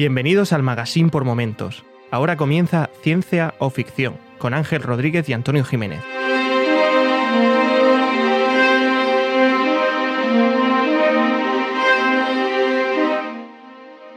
[0.00, 1.82] Bienvenidos al Magazine por Momentos.
[2.10, 6.02] Ahora comienza Ciencia o Ficción con Ángel Rodríguez y Antonio Jiménez.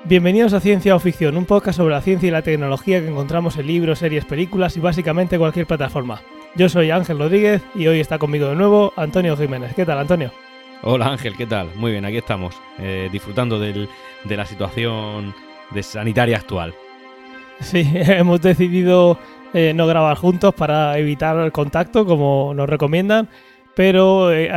[0.05, 3.57] Bienvenidos a Ciencia o Ficción, un podcast sobre la ciencia y la tecnología que encontramos
[3.57, 6.21] en libros, series, películas y básicamente cualquier plataforma.
[6.55, 9.73] Yo soy Ángel Rodríguez y hoy está conmigo de nuevo Antonio Jiménez.
[9.75, 10.31] ¿Qué tal, Antonio?
[10.81, 11.69] Hola Ángel, ¿qué tal?
[11.75, 13.89] Muy bien, aquí estamos, eh, disfrutando del-
[14.23, 15.35] de la situación
[15.71, 16.73] de sanitaria actual.
[17.59, 19.17] Sí, hemos decidido
[19.53, 23.29] eh, no grabar juntos para evitar el contacto, como nos recomiendan,
[23.75, 24.47] pero eh,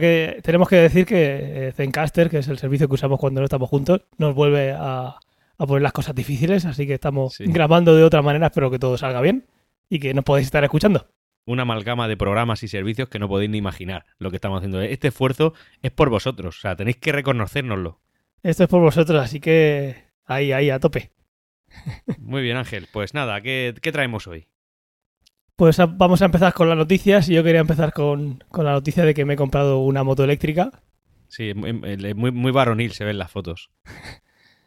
[0.00, 3.44] que- tenemos que decir que eh, Zencaster, que es el servicio que usamos cuando no
[3.44, 5.16] estamos juntos, nos vuelve a,
[5.58, 7.44] a poner las cosas difíciles, así que estamos Sí.
[7.46, 9.46] grabando de otra manera, espero que todo salga bien
[9.88, 11.06] y que nos podáis estar escuchando.
[11.46, 14.80] Una amalgama de programas y servicios que no podéis ni imaginar lo que estamos haciendo.
[14.82, 17.98] Este esfuerzo es por vosotros, o sea, tenéis que reconocérnoslo.
[18.42, 21.10] Esto es por vosotros, así que ahí, ahí, a tope.
[22.18, 24.48] Muy bien Ángel, pues nada, ¿qué, qué traemos hoy?
[25.56, 28.72] Pues a- vamos a empezar con las noticias y yo quería empezar con, con la
[28.72, 30.82] noticia de que me he comprado una moto eléctrica.
[31.28, 33.70] Sí, muy, muy, muy varonil se ven las fotos.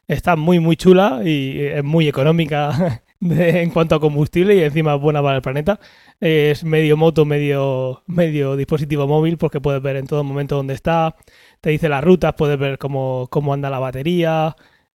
[0.07, 4.95] Está muy, muy chula y es muy económica de- en cuanto a combustible y encima
[4.95, 5.79] es buena para el planeta.
[6.19, 11.15] Es medio moto, medio, medio dispositivo móvil porque puedes ver en todo momento dónde está,
[11.59, 14.55] te dice las rutas, puedes ver cómo, cómo anda la batería.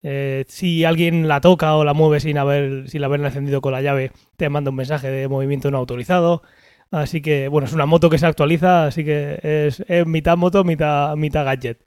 [0.08, 3.81] Eh, si alguien la toca o la mueve sin haber, sin haberla encendido con la
[3.81, 6.44] llave, te manda un mensaje de movimiento no autorizado.
[6.92, 10.64] Así que, bueno, es una moto que se actualiza, así que es, es mitad moto,
[10.64, 11.80] mitad, mitad gadget.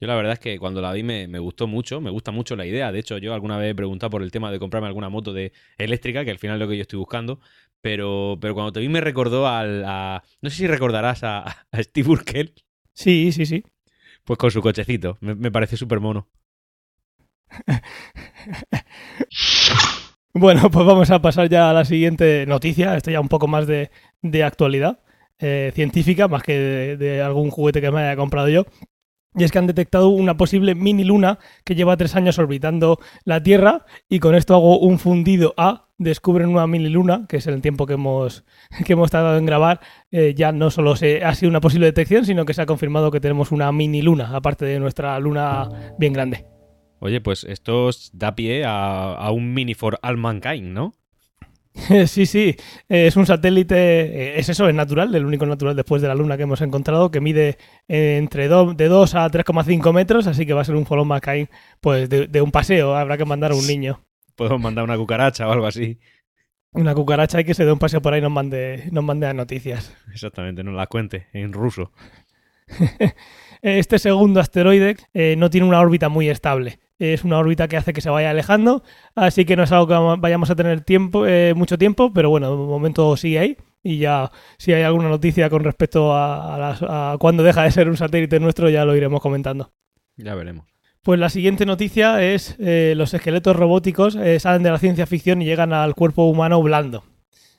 [0.00, 2.56] Yo la verdad es que cuando la vi me, me gustó mucho, me gusta mucho
[2.56, 2.92] la idea.
[2.92, 5.52] De hecho, yo alguna vez he preguntado por el tema de comprarme alguna moto de
[5.78, 7.40] eléctrica, que al final es lo que yo estoy buscando.
[7.80, 10.22] Pero, pero cuando te vi me recordó al, a...
[10.42, 11.40] No sé si recordarás a,
[11.72, 12.54] a Steve Urkel,
[12.92, 13.62] Sí, sí, sí.
[14.24, 15.16] pues con su cochecito.
[15.20, 16.28] Me, me parece súper mono.
[20.36, 22.96] Bueno, pues vamos a pasar ya a la siguiente noticia.
[22.96, 23.88] Esto ya un poco más de,
[24.42, 24.98] actualidad
[25.38, 28.64] eh, científica, más que de, de algún juguete que me haya comprado yo.
[29.36, 33.42] Y es que han detectado una posible mini luna que lleva tres años orbitando la
[33.42, 35.88] Tierra y con esto hago un fundido A.
[35.98, 38.44] Descubren una mini luna, que es el tiempo que hemos,
[38.84, 39.80] que hemos tardado en grabar.
[40.10, 43.10] eh, ya no solo se, ha sido una posible detección, sino que se ha confirmado
[43.10, 46.53] que tenemos una mini luna, aparte de nuestra luna bien grande.
[47.04, 50.94] Oye, pues esto da pie a, a un mini for all mankind, ¿no?
[52.06, 52.54] Sí, sí,
[52.88, 56.14] eh, es un satélite, eh, es eso, es natural, el único natural después de la
[56.14, 60.52] Luna que hemos encontrado, que mide eh, entre de 2 a 3,5 metros, así que
[60.54, 61.48] va a ser un follow McCain,
[61.80, 64.00] pues de, de un paseo, habrá que mandar a un niño,
[64.36, 65.98] Podemos mandar una cucaracha o algo así.
[66.72, 69.26] una cucaracha y que se dé un paseo por ahí y nos mande, nos mande
[69.28, 69.92] las noticias.
[70.12, 71.92] Exactamente, no la cuente en ruso.
[73.62, 76.80] Este segundo asteroide eh, no tiene una órbita muy estable.
[76.98, 78.82] Es una órbita que hace que se vaya alejando,
[79.16, 82.50] así que no es algo que vayamos a tener tiempo, eh, mucho tiempo, pero bueno,
[82.50, 83.56] de momento sigue ahí.
[83.82, 87.70] Y ya, si hay alguna noticia con respecto a, a las- a cuándo deja de
[87.70, 89.72] ser un satélite nuestro, ya lo iremos comentando.
[90.16, 90.66] Ya veremos.
[91.02, 95.42] Pues la siguiente noticia es eh, los esqueletos robóticos eh, salen de la ciencia ficción
[95.42, 97.04] y llegan al cuerpo humano blando.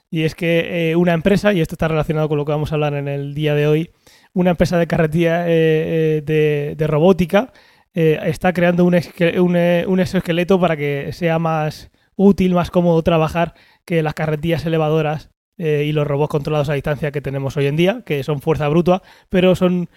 [0.10, 2.76] Y es que eh, una empresa, y esto está relacionado con lo que vamos a
[2.76, 3.92] hablar en el día de hoy,
[4.34, 7.52] una empresa de carretilla de, de robótica
[7.96, 13.02] eh, está creando un, un, eh, un exoesqueleto para que sea más útil, más cómodo
[13.04, 13.54] trabajar
[13.86, 17.78] que las carretillas elevadoras eh, y los robots controlados a distancia que tenemos hoy en
[17.78, 19.88] día, que son fuerza bruta, pero son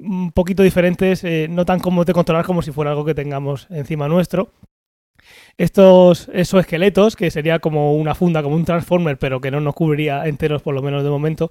[0.00, 4.08] un poquito diferentes, no tan cómodos de controlar como si fuera algo que tengamos encima
[4.08, 4.50] nuestro.
[5.56, 10.26] Estos esqueletos, que sería como una funda, como un transformer, pero que no nos cubriría
[10.26, 11.50] enteros, por lo menos de momento,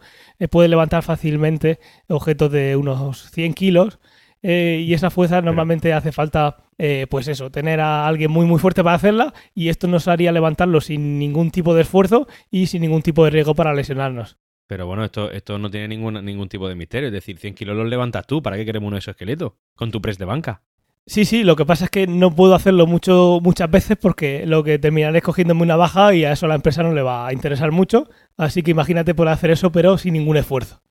[0.50, 4.00] puede levantar fácilmente objetos de unos 100 kilos.
[4.43, 8.59] Eh, y esa fuerza normalmente hace falta, eh, pues eso, tener a alguien muy muy
[8.59, 12.81] fuerte para hacerla y esto nos haría levantarlo sin ningún tipo de esfuerzo y sin
[12.81, 14.37] ningún tipo de riesgo para lesionarnos.
[14.67, 17.07] Pero bueno, esto, esto no tiene ningún, ningún tipo de misterio.
[17.07, 18.43] Es decir, 100 kilos los levantas tú.
[18.43, 19.55] ¿Para qué queremos un exoesqueleto?
[19.75, 20.61] Con tu press de banca.
[21.05, 24.61] Sí, sí, lo que pasa es que no puedo hacerlo mucho, muchas veces porque lo
[24.66, 27.25] que terminaré es cogiéndome una baja y a eso a la empresa no le va
[27.25, 28.09] a interesar mucho.
[28.35, 30.81] Así que imagínate poder hacer eso, pero sin ningún esfuerzo.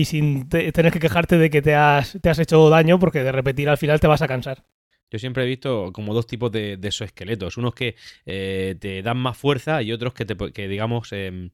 [0.00, 3.24] Y sin te- tener que quejarte de que te has, te has hecho daño porque
[3.24, 4.64] de repetir al final te vas a cansar.
[5.10, 7.56] Yo siempre he visto como dos tipos de, de exoesqueletos.
[7.56, 7.96] Unos que
[8.26, 11.50] eh, te dan más fuerza y otros que, te, que digamos, em,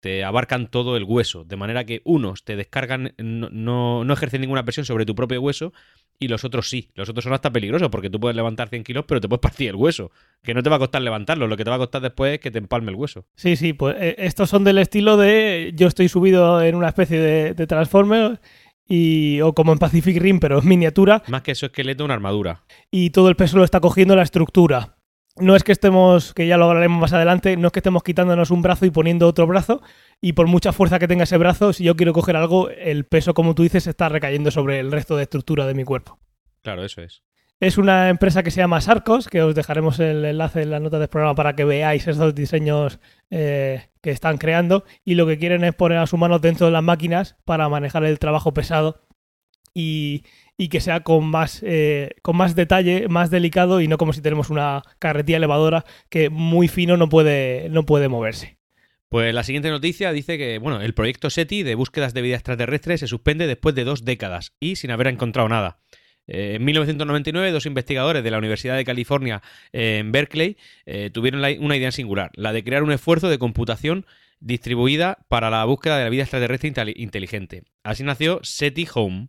[0.00, 1.44] te abarcan todo el hueso.
[1.44, 5.40] De manera que unos te descargan, no, no, no ejercen ninguna presión sobre tu propio
[5.42, 5.72] hueso
[6.18, 6.90] y los otros sí.
[6.94, 9.68] Los otros son hasta peligrosos porque tú puedes levantar 100 kilos, pero te puedes partir
[9.70, 10.10] el hueso.
[10.42, 12.40] Que no te va a costar levantarlo, lo que te va a costar después es
[12.40, 13.24] que te empalme el hueso.
[13.34, 17.18] Sí, sí, pues eh, estos son del estilo de yo estoy subido en una especie
[17.18, 18.40] de, de Transformer
[18.86, 22.62] y, o como en Pacific Rim, pero en miniatura, Más que eso esqueleto, una armadura.
[22.90, 24.93] y todo el peso lo está cogiendo la estructura.
[25.36, 28.50] No es que estemos, que ya lo hablaremos más adelante, no es que estemos quitándonos
[28.50, 29.82] un brazo y poniendo otro brazo,
[30.20, 33.34] y por mucha fuerza que tenga ese brazo, si yo quiero coger algo, el peso,
[33.34, 36.18] como tú dices, está recayendo sobre el resto de estructura de mi cuerpo.
[36.62, 37.22] Claro, eso es.
[37.60, 40.98] Es una empresa que se llama Sarcos, que os dejaremos el enlace en la nota
[40.98, 42.98] del programa para que veáis esos diseños
[43.30, 44.84] eh, que están creando.
[45.04, 48.04] Y lo que quieren es poner a sus manos dentro de las máquinas para manejar
[48.04, 49.04] el trabajo pesado
[49.72, 50.24] y,
[50.56, 54.22] y que sea con más, eh, con más detalle, más delicado y no como si
[54.22, 58.58] tenemos una carretilla elevadora que muy fino no puede, no puede moverse.
[59.08, 62.98] Pues la siguiente noticia dice que, bueno, el proyecto SETI de búsquedas de vida extraterrestre
[62.98, 65.78] se suspende después de dos décadas y sin haber encontrado nada.
[66.26, 69.42] Eh, en 1999, dos investigadores de la Universidad de California
[69.72, 70.56] eh, en Berkeley
[71.12, 74.06] tuvieron una idea singular, la de crear un esfuerzo de computación
[74.40, 77.64] distribuida para la búsqueda de la vida extraterrestre inteli- inteligente.
[77.82, 79.28] Así nació SETI Home,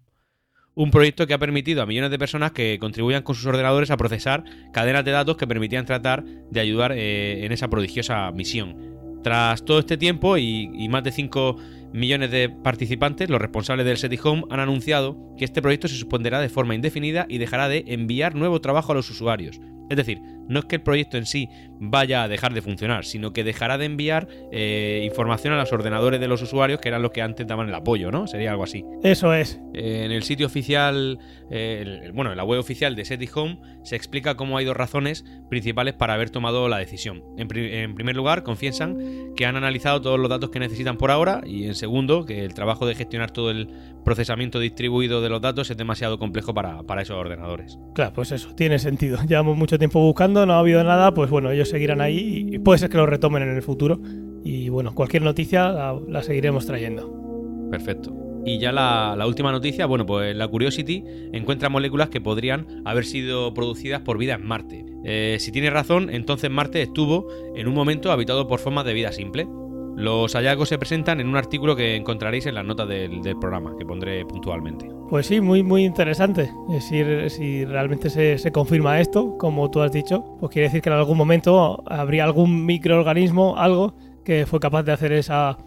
[0.75, 3.97] un proyecto que ha permitido a millones de personas que contribuyan con sus ordenadores a
[3.97, 4.43] procesar
[4.73, 8.93] cadenas de datos que permitían tratar de ayudar eh, en esa prodigiosa misión.
[9.23, 11.57] Tras todo este tiempo y, más de 5
[11.93, 16.39] millones de participantes, los responsables del SETI Home han anunciado que este proyecto se suspenderá
[16.41, 19.59] de forma indefinida y dejará de enviar nuevo trabajo a los usuarios.
[19.87, 21.47] Es decir, no es que el proyecto en sí
[21.79, 26.19] vaya a dejar de funcionar, sino que dejará de enviar eh, información a los ordenadores
[26.19, 28.25] de los usuarios, que eran los que antes daban el apoyo, ¿no?
[28.25, 28.83] Sería algo así.
[29.03, 29.59] Eso es.
[29.75, 31.19] Eh, en el sitio oficial,
[31.51, 34.75] eh, el- bueno, en la web oficial de SETI Home se explica cómo hay dos
[34.75, 37.21] razones principales para haber tomado la decisión.
[37.37, 38.97] En, pri- en primer lugar, confiesan
[39.35, 42.53] que han analizado todos los datos que necesitan por ahora y en segundo, que el
[42.53, 43.69] trabajo de gestionar todo el
[44.03, 47.77] procesamiento distribuido de los datos es demasiado complejo para, para esos ordenadores.
[47.93, 49.19] Claro, pues eso, tiene sentido.
[49.27, 52.79] Llevamos mucho tiempo buscando, no ha habido nada, pues bueno, ellos seguirán ahí y puede
[52.79, 53.99] ser que lo retomen en el futuro.
[54.43, 57.67] Y bueno, cualquier noticia la, la seguiremos trayendo.
[57.71, 58.25] Perfecto.
[58.45, 63.05] Y ya la, la última noticia, bueno, pues la Curiosity encuentra moléculas que podrían haber
[63.05, 64.85] sido producidas por vida en Marte.
[65.03, 69.11] Eh, si tiene razón, entonces Marte estuvo en un momento habitado por formas de vida
[69.11, 69.47] simple.
[69.95, 73.75] Los hallazgos se presentan en un artículo que encontraréis en las notas del, del programa,
[73.77, 74.89] que pondré puntualmente.
[75.09, 76.51] Pues sí, muy, muy interesante.
[76.69, 80.81] Es decir, si realmente se, se confirma esto, como tú has dicho, pues quiere decir
[80.81, 83.95] que en algún momento habría algún microorganismo, algo,
[84.25, 85.57] que fue capaz de hacer esa,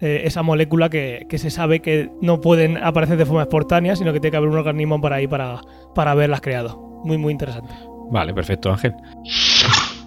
[0.00, 4.12] eh, esa molécula que, que se sabe que no pueden aparecer de forma espontánea, sino
[4.12, 5.60] que tiene que haber un organismo por ahí para,
[5.94, 7.02] para haberlas creado.
[7.04, 7.74] Muy, muy interesante.
[8.10, 8.94] Vale, perfecto, Ángel.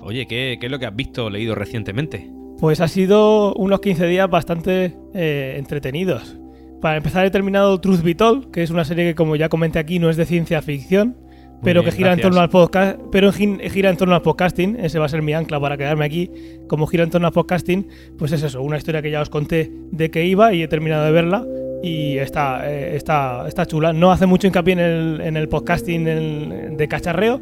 [0.01, 2.31] Oye, ¿qué, qué es lo que has visto o leído recientemente?
[2.59, 6.37] Pues ha sido unos 15 días bastante eh, entretenidos.
[6.81, 9.79] Para empezar he terminado Truth Be Told, que es una serie que como ya comenté
[9.79, 11.17] aquí no es de ciencia ficción,
[11.63, 14.99] pero bien, que gira en torno al podcast, pero gira en torno al podcasting, ese
[14.99, 16.29] va a ser mi ancla para quedarme aquí.
[16.67, 17.87] Como gira en torno al podcasting,
[18.17, 21.05] pues es eso, una historia que ya os conté de que iba y he terminado
[21.05, 21.45] de verla
[21.83, 23.91] y está, eh, está, está chula.
[23.93, 27.41] No hace mucho hincapié en el, en el podcasting en- de cacharreo,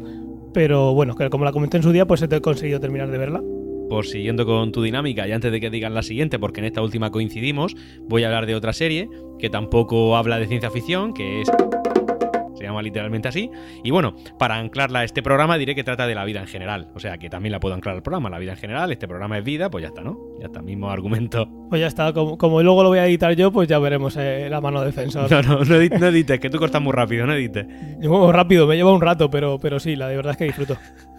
[0.54, 3.42] pero bueno, que como la comenté en su día, pues he conseguido terminar de verla.
[3.88, 6.82] Por siguiendo con tu dinámica y antes de que digan la siguiente, porque en esta
[6.82, 7.76] última coincidimos,
[8.08, 11.50] voy a hablar de otra serie que tampoco habla de ciencia ficción, que es...
[12.56, 13.50] Se llama literalmente así.
[13.84, 16.88] Y bueno, para anclarla a este programa diré que trata de la vida en general.
[16.94, 18.30] O sea que también la puedo anclar al programa.
[18.30, 20.18] La vida en general, este programa es vida, pues ya está, ¿no?
[20.40, 21.46] Ya está, mismo argumento.
[21.68, 24.48] Pues ya está, como, como luego lo voy a editar yo, pues ya veremos eh,
[24.48, 25.30] la mano defensor.
[25.30, 27.66] No, no, no, edit- no edites, que tú cortas muy rápido, no edites.
[28.00, 30.44] Yo muevo rápido, me lleva un rato, pero, pero sí, la de verdad es que
[30.44, 30.76] disfruto.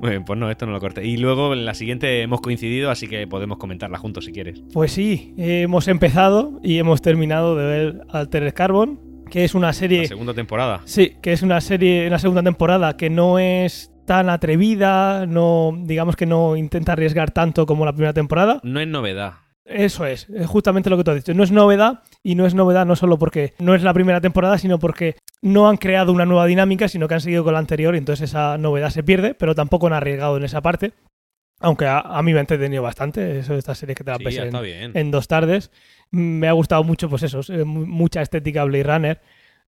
[0.00, 1.04] Muy bien, pues no, esto no lo cortes.
[1.04, 4.62] Y luego en la siguiente hemos coincidido, así que podemos comentarla juntos si quieres.
[4.72, 9.72] Pues sí, eh, hemos empezado y hemos terminado de ver Altered Carbon, que es una
[9.72, 10.02] serie...
[10.02, 10.82] La segunda temporada.
[10.84, 16.16] Sí, que es una serie, una segunda temporada que no es tan atrevida, no, digamos
[16.16, 18.60] que no intenta arriesgar tanto como la primera temporada.
[18.62, 19.34] No es novedad.
[19.64, 21.34] Eso es, es justamente lo que tú has dicho.
[21.34, 24.58] No es novedad y no es novedad no solo porque no es la primera temporada,
[24.58, 27.94] sino porque no han creado una nueva dinámica, sino que han seguido con la anterior
[27.94, 30.92] y entonces esa novedad se pierde, pero tampoco han arriesgado en esa parte.
[31.60, 34.18] Aunque a, a mí me ha entretenido bastante eso de esta serie que te la
[34.18, 34.92] Sí, en, bien.
[34.94, 35.70] en dos tardes.
[36.10, 39.20] Me ha gustado mucho, pues eso, eh, mu- mucha estética Blade Runner.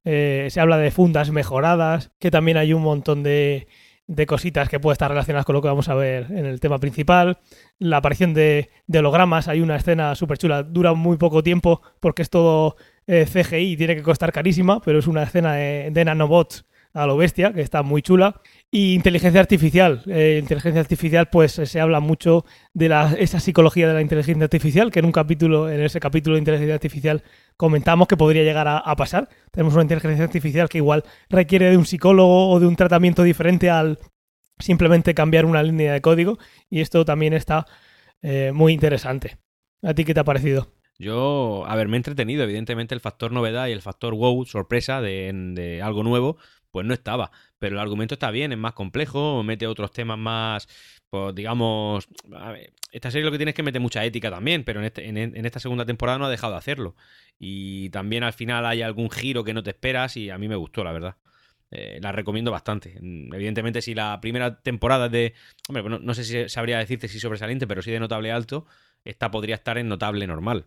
[0.05, 3.67] Eh, se habla de fundas mejoradas, que también hay un montón de,
[4.11, 6.79] de cositas que pueden estar relacionadas con lo que vamos a ver en el tema
[6.79, 7.39] principal.
[7.79, 12.23] La aparición de, de hologramas, hay una escena súper chula, dura muy poco tiempo porque
[12.23, 12.75] es todo
[13.07, 17.17] eh, CGI y tiene que costar carísima, pero es una escena de nanobots a lo
[17.17, 18.41] bestia, que está muy chula.
[18.73, 20.03] Y inteligencia artificial.
[20.07, 24.93] Eh, inteligencia artificial, pues se habla mucho de la, esa psicología de la inteligencia artificial,
[24.93, 27.25] que en un capítulo, en ese capítulo de inteligencia artificial,
[27.57, 29.29] comentamos que podría llegar a, pasar.
[29.51, 33.71] Tenemos una inteligencia artificial que igual requiere de un psicólogo o de un tratamiento diferente
[33.71, 33.99] al
[34.61, 36.39] simplemente cambiar una línea de código.
[36.69, 37.67] Y esto también está
[38.23, 39.39] eh, muy interesante.
[39.83, 40.73] ¿A ti qué te ha parecido?
[40.97, 42.45] Yo, a entretenido.
[42.45, 46.37] Evidentemente, el factor novedad y el factor wow, sorpresa de algo nuevo,
[46.71, 47.31] pues no estaba.
[47.61, 50.69] Pero el argumento está bien, es más complejo, mete otros temas más,
[51.11, 52.09] pues digamos,
[52.91, 55.47] esta serie lo que tiene es que mete mucha ética también, pero en, este, en,
[55.47, 56.97] esta segunda temporada no ha dejado de hacerlo.
[57.39, 60.57] Y también al final hay algún giro que no te esperas y a mí me
[60.57, 61.17] gustó, la verdad.
[61.73, 62.99] Eh, la recomiendo bastante.
[63.01, 65.35] Evidentemente, si la primera temporada de.
[65.69, 68.67] Hombre, pues no, sé si sabría decirte si sobresaliente, pero sí de notable alto,
[69.05, 70.67] esta podría estar en notable normal.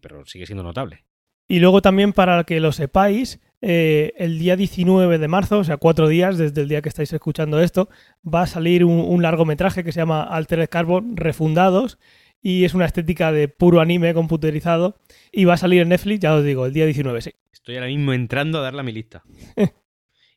[0.00, 1.04] Pero sigue siendo notable.
[1.48, 5.78] Y luego también, para que lo sepáis, eh, el día 19 de marzo, o sea,
[5.78, 7.88] cuatro días desde el día que estáis escuchando esto,
[8.22, 11.98] va a salir un, largometraje que se llama Altered Carbon Refundados
[12.42, 15.00] y es una estética de puro anime computerizado
[15.32, 17.32] y va a salir en Netflix, ya os digo, el día 19, sí.
[17.54, 19.22] Estoy ahora mismo entrando a darle a mi lista.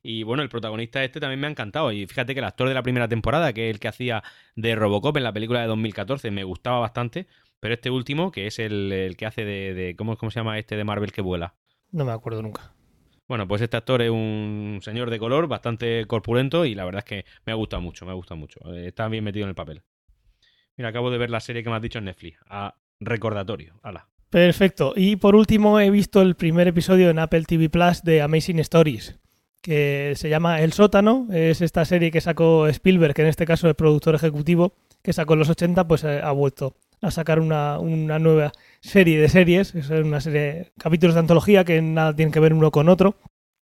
[0.03, 1.91] Y bueno, el protagonista este también me ha encantado.
[1.91, 4.23] Y fíjate que el actor de la primera temporada, que es el que hacía
[4.55, 7.27] de Robocop en la película de 2014, me gustaba bastante.
[7.59, 10.85] Pero este último, que es el, que hace de, ¿cómo, ¿Cómo se llama este de
[10.85, 11.55] Marvel que vuela?
[11.91, 12.76] No me acuerdo nunca.
[13.27, 17.05] Bueno, pues este actor es un señor de color bastante corpulento y la verdad es
[17.05, 18.59] que me ha gustado mucho, me ha gustado mucho.
[18.73, 19.81] Eh, está bien metido en el papel.
[20.77, 22.39] Mira, acabo de ver la serie que me has dicho en Netflix.
[22.47, 23.79] A recordatorio.
[23.83, 24.07] Ala.
[24.29, 24.93] Perfecto.
[24.95, 29.19] Y por último he visto el primer episodio en Apple TV Plus de Amazing Stories
[29.61, 33.67] que se llama El sótano, es esta serie que sacó Spielberg, que en este caso
[33.67, 37.79] es productor ejecutivo, que sacó en los 80, pues eh, ha vuelto a sacar una,
[38.19, 38.51] nueva
[38.81, 42.71] serie de series, es una serie, capítulos de antología que nada tienen que ver uno
[42.71, 43.15] con otro.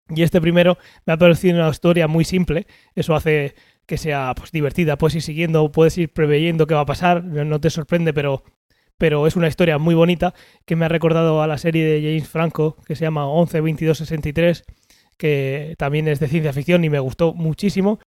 [0.10, 3.56] Y este primero me ha parecido una historia muy simple, eso hace
[3.88, 7.60] que sea pues, divertida, puedes ir siguiendo, puedes ir preveyendo qué va a pasar, no
[7.60, 8.44] te sorprende, pero,
[8.98, 12.30] pero es una historia muy bonita que me ha recordado a la serie de James
[12.30, 14.64] Franco que se llama 11 22 63
[15.18, 18.00] que también es de ciencia ficción y me gustó muchísimo.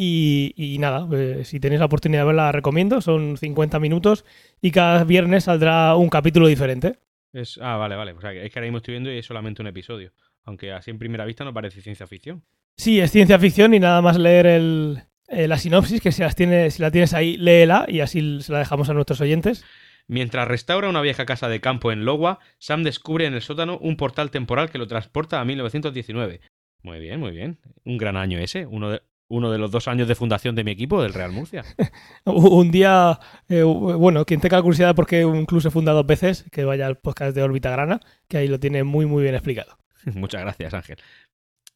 [0.00, 3.00] Y, nada, eh, si tenéis la oportunidad de verla, la recomiendo.
[3.00, 4.24] Son 50 minutos
[4.60, 6.98] y cada viernes saldrá un capítulo diferente.
[7.32, 8.12] Es, ah, vale, vale.
[8.12, 10.12] O sea, es que ahora mismo estoy viendo y es solamente un episodio.
[10.44, 12.44] Aunque así en primera vista no parece ciencia ficción.
[12.76, 16.36] Sí, es ciencia ficción y nada más leer el, eh, la sinopsis, que si, las
[16.36, 19.64] tiene, si la tienes ahí, léela y así se la dejamos a nuestros oyentes.
[20.06, 23.96] Mientras restaura una vieja casa de campo en Logua, Sam descubre en el sótano un
[23.96, 26.40] portal temporal que lo transporta a 1919.
[26.82, 27.58] Muy bien, muy bien.
[27.84, 30.70] Un gran año ese, uno de, uno de los dos años de fundación de mi
[30.70, 31.64] equipo, del Real Murcia.
[32.24, 36.64] un día, eh, bueno, quien tenga curiosidad porque un club se funda dos veces, que
[36.64, 39.78] vaya al podcast de Órbita Grana, que ahí lo tiene muy, muy bien explicado.
[40.14, 40.96] Muchas gracias, Ángel.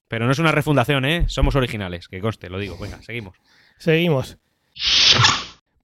[0.09, 1.25] Pero no es una refundación, ¿eh?
[1.28, 2.76] Somos originales, que conste, lo digo.
[2.78, 3.37] Venga, seguimos.
[3.78, 4.38] Seguimos.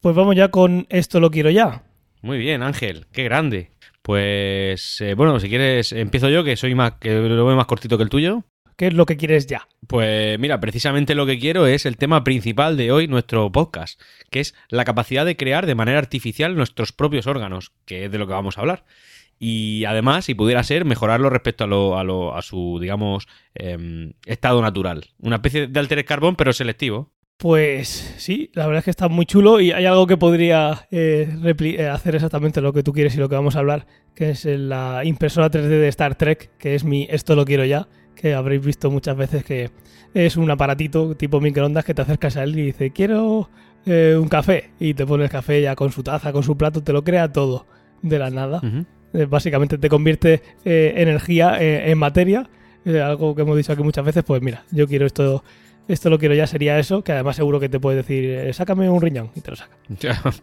[0.01, 1.83] Pues vamos ya con esto lo quiero ya.
[2.21, 3.71] Muy bien, Ángel, qué grande.
[4.03, 7.97] Pues eh, bueno, si quieres, empiezo yo, que soy más, que lo veo más cortito
[7.97, 8.45] que el tuyo.
[8.79, 9.67] ¿Qué es lo que quieres ya?
[9.89, 14.39] Pues mira, precisamente lo que quiero es el tema principal de hoy, nuestro podcast, que
[14.39, 18.29] es la capacidad de crear de manera artificial nuestros propios órganos, que es de lo
[18.29, 18.85] que vamos a hablar.
[19.37, 24.13] Y además, si pudiera ser, mejorarlo respecto a, lo, a, lo, a su, digamos, em,
[24.27, 25.07] estado natural.
[25.19, 27.11] Una especie de alter carbón, pero selectivo.
[27.37, 31.29] Pues sí, la verdad es que está muy chulo y hay algo que podría eh,
[31.45, 34.45] eh, hacer exactamente lo que tú quieres y lo que vamos a hablar, que es
[34.45, 37.89] la impresora 3D de Star Trek, que es mi esto lo quiero ya,
[38.21, 39.71] que habréis visto muchas veces que
[40.15, 43.51] es un aparatito tipo microondas que te acercas a él y dice quiero
[43.87, 46.83] eh, un café y te pone el café ya con su taza, con su plato,
[46.83, 47.67] te lo crea todo
[48.03, 48.61] de la nada.
[49.29, 52.49] básicamente te convierte energía en materia,
[52.85, 55.43] algo que hemos dicho aquí muchas veces, pues mira, yo quiero esto
[55.89, 58.91] esto lo quiero ya sería eso, que además seguro que te puede decir, eh, sácame
[58.91, 59.75] un riñón y te lo saca.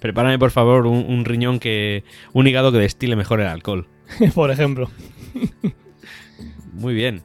[0.00, 3.88] Prepárame por favor un, riñón que, un hígado que destile mejor el alcohol.
[4.34, 4.88] por ejemplo.
[6.84, 7.22] Muy bien.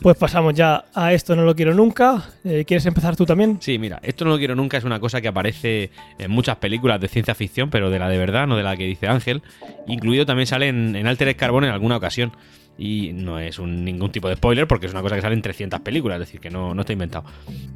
[0.00, 2.30] Pues pasamos ya a esto no lo quiero nunca.
[2.42, 3.58] Eh, ¿Quieres empezar tú también?
[3.60, 6.98] Sí, mira, esto no lo quiero nunca es una cosa que aparece en muchas películas
[6.98, 9.42] de ciencia ficción, pero de la de verdad, no de la que dice Ángel.
[9.86, 12.32] Incluido también sale en, en Altered Carbon en alguna ocasión
[12.78, 15.80] y no es ningún tipo de spoiler porque es una cosa que sale en 300
[15.80, 17.26] películas, es decir, que no, está inventado.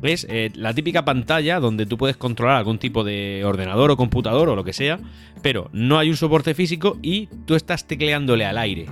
[0.03, 4.49] Es eh, la típica pantalla donde tú puedes controlar algún tipo de ordenador o computador
[4.49, 4.99] o lo que sea,
[5.43, 8.87] pero no hay un soporte físico y tú estás tecleándole al aire.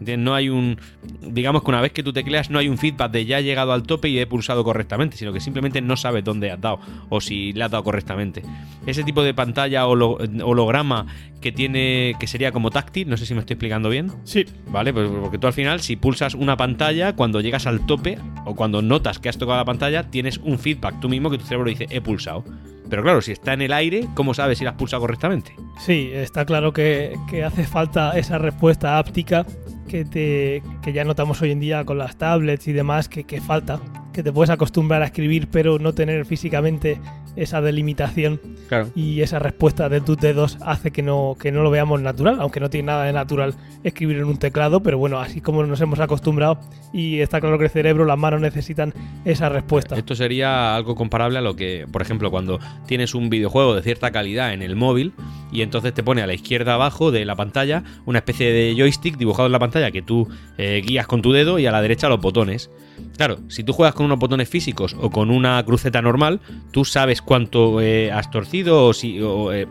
[0.00, 0.78] No hay un.
[1.20, 3.72] Digamos que una vez que tú tecleas, no hay un feedback de ya he llegado
[3.72, 7.20] al tope y he pulsado correctamente, sino que simplemente no sabes dónde has dado o
[7.20, 8.42] si le has dado correctamente.
[8.86, 11.06] Ese tipo de pantalla holograma
[11.40, 12.14] que tiene.
[12.18, 14.12] que sería como táctil, no sé si me estoy explicando bien.
[14.24, 14.44] Sí.
[14.68, 18.54] Vale, pues porque tú al final, si pulsas una pantalla, cuando llegas al tope o
[18.54, 21.68] cuando notas que has tocado la pantalla, tienes un feedback tú mismo que tu cerebro
[21.68, 22.44] dice he pulsado.
[22.88, 25.54] Pero claro, si está en el aire, ¿cómo sabes si la has pulsado correctamente?
[25.78, 29.44] Sí, está claro que, que hace falta esa respuesta áptica
[29.88, 33.80] que, te, que ya notamos hoy en día con las tablets y demás que, falta.
[34.12, 37.00] Que te puedes acostumbrar a escribir pero no tener físicamente
[37.36, 38.88] esa delimitación Claro.
[38.94, 42.60] y esa respuesta de tus dedos hace que no, que no lo veamos natural, aunque
[42.60, 46.00] no tiene nada de natural escribir en un teclado, pero bueno, así como nos hemos
[46.00, 46.58] acostumbrado
[46.92, 48.92] y está claro que el cerebro, las manos necesitan
[49.24, 49.96] esa respuesta.
[49.96, 54.10] Esto sería algo comparable a lo que, por ejemplo, cuando tienes un videojuego de cierta
[54.10, 55.12] calidad en el móvil
[55.52, 59.16] y entonces te pone a la izquierda abajo de la pantalla una especie de joystick
[59.16, 62.08] dibujado en la pantalla que tú eh, guías con tu dedo y a la derecha
[62.08, 62.70] los botones.
[63.18, 67.20] Claro, si tú juegas con unos botones físicos o con una cruceta normal, tú sabes
[67.20, 69.66] cuánto eh, has torcido o, si, o, eh,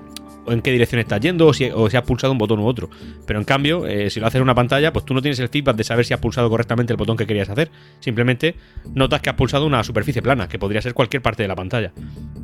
[0.45, 2.67] o en qué dirección estás yendo o si, o si has pulsado un botón u
[2.67, 2.89] otro.
[3.25, 5.47] Pero en cambio, eh, si lo haces en una pantalla, pues tú no tienes el
[5.47, 7.71] feedback de saber si has pulsado correctamente el botón que querías hacer.
[8.01, 8.55] Simplemente
[8.93, 11.93] notas que has pulsado una superficie plana, que podría ser cualquier parte de la pantalla.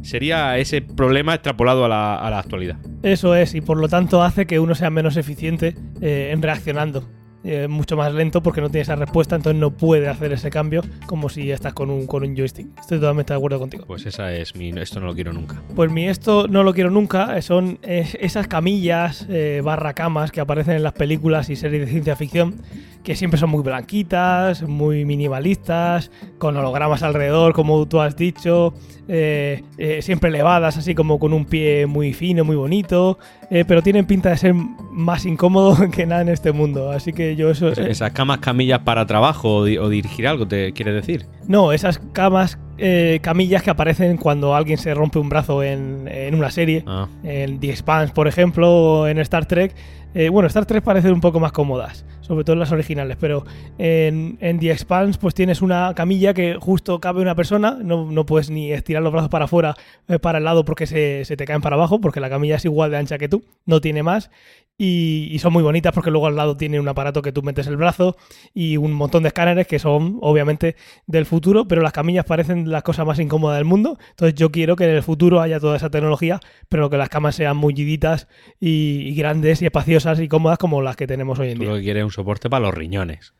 [0.04, 2.78] Sería ese problema extrapolado a la, a la actualidad.
[3.04, 7.04] Eso es, y por lo tanto hace que uno sea menos eficiente en reaccionando.
[7.46, 10.82] Eh, mucho más lento porque no tiene esa respuesta, entonces no puede hacer ese cambio
[11.06, 12.68] como si estás con un, con un joystick.
[12.80, 13.84] Estoy totalmente de acuerdo contigo.
[13.86, 14.70] Pues esa es mi.
[14.70, 15.62] Esto no lo quiero nunca.
[15.76, 20.32] Pues mi esto no lo quiero nunca, eh, son eh, esas camillas eh, barra camas
[20.32, 22.62] que aparecen en las películas y series de ciencia ficción,
[23.04, 28.74] que siempre son muy blanquitas, muy minimalistas, con hologramas alrededor, como tú has dicho,
[29.08, 29.64] eh,
[30.02, 33.18] siempre elevadas, así como con un pie muy fino, muy bonito,
[33.54, 37.36] eh, pero tienen pinta de ser más incómodo que nada en este mundo, así que
[37.36, 37.70] yo eso...
[37.70, 41.26] eh, Esas camas camillas para trabajo o, di- o dirigir algo, ¿te quieres decir?
[41.48, 46.36] No, esas camas, eh, camillas que aparecen cuando alguien se rompe un brazo en, en
[46.36, 46.84] una serie.
[46.88, 49.76] Ah, En The Expanse, por ejemplo, o en Star Trek.
[50.16, 53.46] Eh, bueno, Star Trek parecen un poco más cómodas, sobre todo en las originales, pero
[53.80, 58.24] en, en The Expanse pues tienes una camilla que justo cabe una persona, no, no
[58.24, 59.76] puedes ni estirar los brazos para afuera,
[60.08, 62.66] eh, para el lado porque se, se te caen para abajo, porque la camilla es
[62.66, 64.30] igual de ancha que tú, no tiene más,
[64.78, 67.68] y, y son muy bonitas porque luego al lado tiene un aparato que tú metes
[67.68, 68.18] el brazo
[68.54, 70.76] y un montón de escáneres que son obviamente
[71.06, 73.98] del futuro, pero las camillas parecen las cosas más incómodas del mundo.
[74.10, 76.40] Entonces yo quiero que en el futuro haya toda esa tecnología,
[76.70, 78.28] pero que las camas sean mulliditas
[78.60, 81.70] y, y grandes y espaciosas y cómodas como las que tenemos hoy en tú día.
[81.72, 83.34] lo que quieres es un soporte para los riñones.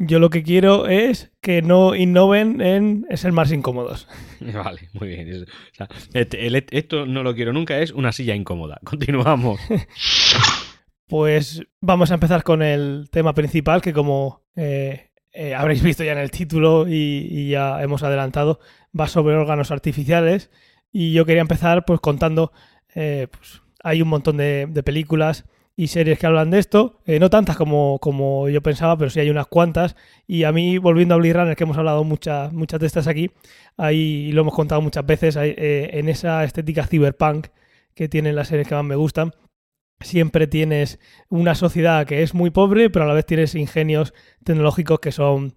[0.00, 4.06] Yo lo que quiero es que no innoven en ser más incómodos.
[4.40, 5.42] Vale, muy bien.
[5.42, 8.78] O sea, este- el- esto no lo quiero nunca, es una silla incómoda.
[8.84, 9.58] Continuamos.
[11.08, 16.12] Pues vamos a empezar con el tema principal, que como eh, eh, habréis visto ya
[16.12, 18.60] en el título y, ya hemos adelantado,
[18.98, 20.50] va sobre órganos artificiales.
[20.92, 22.52] Y yo quería empezar pues contando,
[22.94, 27.56] eh, pues, hay un montón de, películas y series que hablan de esto, no tantas
[27.56, 29.96] como, como yo pensaba, pero sí hay unas cuantas.
[30.26, 33.30] Y a mí, volviendo a Blade Runner, que hemos hablado muchas, muchas de estas aquí,
[33.78, 37.46] ahí lo hemos contado muchas veces, en esa estética cyberpunk
[37.94, 39.32] que tienen las series que más me gustan,
[40.00, 45.00] siempre tienes una sociedad que es muy pobre, pero a la vez tienes ingenios tecnológicos
[45.00, 45.54] que son,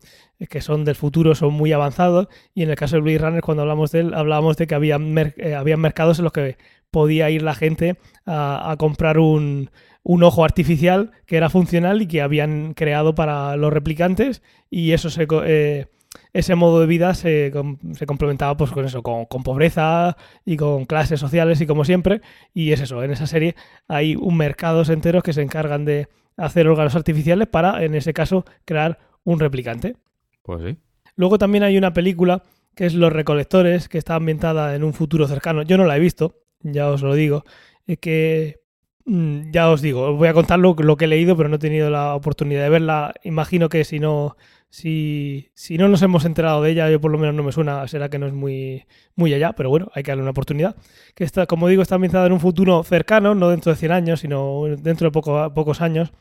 [0.49, 2.27] que son del futuro, son muy avanzados.
[2.53, 4.97] Y en el caso de Blade Runner, cuando hablamos de él, hablábamos de que había,
[5.37, 6.57] eh, había mercados en los que
[6.89, 9.69] podía ir la gente a, comprar un,
[10.03, 14.41] un ojo artificial que era funcional y que habían creado para los replicantes.
[14.69, 15.87] Y eso se, eh,
[16.33, 20.57] ese modo de vida se, com- se complementaba pues, con eso, con, con pobreza y
[20.57, 22.21] con clases sociales y como siempre.
[22.53, 23.55] Y es eso, en esa serie
[23.87, 28.45] hay un mercados enteros que se encargan de hacer órganos artificiales para, en ese caso,
[28.65, 29.95] crear un replicante.
[30.43, 30.77] Pues sí.
[31.15, 32.43] Luego también hay una película
[32.75, 35.61] que es Los Recolectores, que está ambientada en un futuro cercano.
[35.61, 37.43] Yo no la he visto, ya os lo digo.
[37.85, 38.61] Es que,
[39.05, 41.57] mm, ya os digo, os voy a contar lo, lo que he leído, pero no
[41.57, 43.13] he tenido la oportunidad de verla.
[43.23, 44.37] Imagino que si no,
[44.71, 48.09] si, no nos hemos enterado de ella, yo por lo menos no me suena, será
[48.09, 50.75] que no es muy, muy allá, pero bueno, hay que darle una oportunidad.
[51.13, 54.21] Que está, como digo, está ambientada en un futuro cercano, no dentro de 100 años,
[54.21, 56.13] sino dentro de poco- pocos años,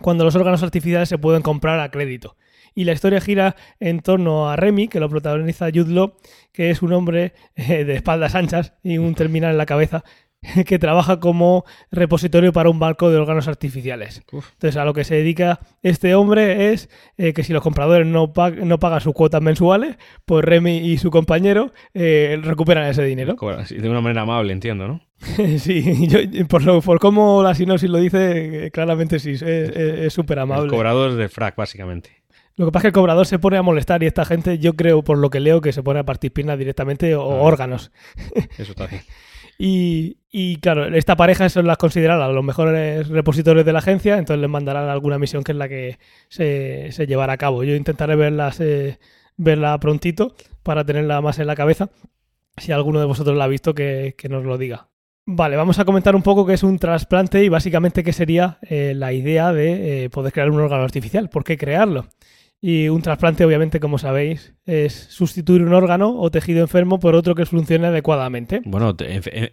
[0.00, 2.36] cuando los órganos artificiales se pueden comprar a crédito.
[2.74, 6.16] Y la historia gira en torno a Remy, que lo protagoniza Jude Law,
[6.52, 10.02] que es un hombre eh, de espaldas anchas y un terminal en la cabeza,
[10.66, 14.22] que trabaja como repositorio para un barco de órganos artificiales.
[14.32, 14.50] Uf.
[14.52, 18.32] Entonces, a lo que se dedica este hombre es eh, que si los compradores no,
[18.32, 23.36] pag- no pagan sus cuotas mensuales, pues Remy y su compañero eh, recuperan ese dinero.
[23.66, 25.00] Sí, De una manera amable, entiendo, ¿no?
[25.58, 30.38] sí, yo- por, lo, por cómo la sinopsis lo dice, eh, claramente sí, es- súper
[30.38, 30.70] El amable.
[30.70, 32.22] cobrador de frac, básicamente.
[32.56, 34.74] Lo que pasa es que el cobrador se pone a molestar y esta gente, yo
[34.74, 37.42] creo, por lo que leo, que se pone a partir piernas directamente o Ah.
[37.42, 37.90] órganos.
[38.58, 39.02] Eso está bien.
[39.58, 44.40] Y, y, claro, esta pareja son las consideradas los mejores repositorios de la agencia, entonces
[44.40, 47.62] les mandarán alguna misión que es la que se, se llevará a cabo.
[47.64, 48.98] Yo intentaré verlas, eh,
[49.36, 51.90] verla prontito para tenerla más en la cabeza.
[52.56, 54.88] Si alguno de vosotros la ha visto, que, que nos lo diga.
[55.26, 58.92] Vale, vamos a comentar un poco qué es un trasplante y básicamente qué sería eh,
[58.94, 61.30] la idea de eh, poder crear un órgano artificial.
[61.30, 62.06] ¿Por qué crearlo?
[62.66, 67.34] Y un trasplante, obviamente, como sabéis, es sustituir un órgano o tejido enfermo por otro
[67.34, 68.62] que funcione adecuadamente.
[68.64, 68.96] Bueno,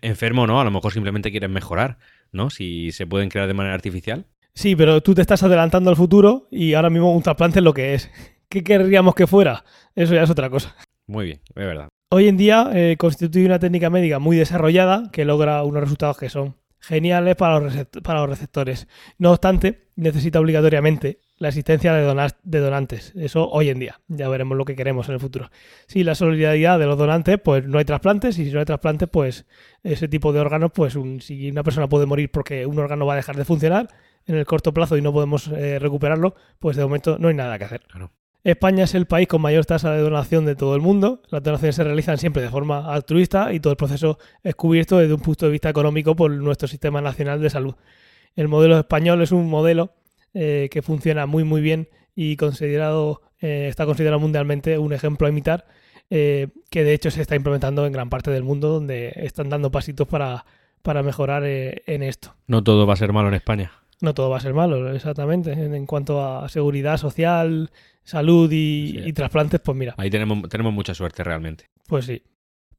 [0.02, 1.98] enfermo no, a lo mejor simplemente quieren mejorar,
[2.32, 2.50] ¿no?
[2.50, 4.28] Si se pueden crear de manera artificial.
[4.54, 7.74] Sí, pero tú te estás adelantando al futuro y ahora mismo un trasplante es lo
[7.74, 8.10] que es.
[8.48, 9.66] ¿Qué querríamos que fuera?
[9.94, 10.74] Eso ya es otra cosa.
[11.06, 11.90] Muy bien, es verdad.
[12.12, 16.30] Hoy en día eh, constituye una técnica médica muy desarrollada que logra unos resultados que
[16.30, 18.88] son geniales para los, para los receptores.
[19.18, 23.14] No obstante, necesita obligatoriamente la existencia de, de, donantes.
[23.16, 24.00] Eso hoy en día.
[24.08, 25.50] Ya veremos lo que queremos en el futuro.
[25.88, 28.38] Si la solidaridad de los donantes, pues no hay trasplantes.
[28.38, 29.48] Y si no hay trasplantes, pues
[29.82, 33.16] ese tipo de órganos, pues si una persona puede morir porque un órgano va a
[33.16, 33.88] dejar de funcionar
[34.28, 37.58] en el corto plazo y no podemos eh, recuperarlo, pues de momento no hay nada
[37.58, 37.82] que hacer.
[38.44, 41.24] España es el país con mayor tasa de donación de todo el mundo.
[41.32, 45.16] Las donaciones se realizan siempre de forma altruista y todo el proceso es cubierto desde
[45.16, 47.74] un punto de vista económico por nuestro sistema nacional de salud.
[48.36, 49.96] El modelo español es un modelo
[50.34, 55.30] eh, que funciona muy muy bien y considerado eh, está considerado mundialmente un ejemplo a
[55.30, 55.66] imitar,
[56.10, 59.72] eh, que de hecho se está implementando en gran parte del mundo, donde están dando
[59.72, 60.46] pasitos para,
[60.82, 62.36] para mejorar en esto.
[62.48, 63.72] No todo va a ser malo en España.
[64.02, 65.54] No todo va a ser malo, exactamente.
[65.54, 67.70] En, cuanto a seguridad social,
[68.04, 69.94] salud y, trasplantes, pues mira.
[69.98, 71.70] Ahí tenemos, tenemos mucha suerte realmente.
[71.88, 72.24] Pues sí.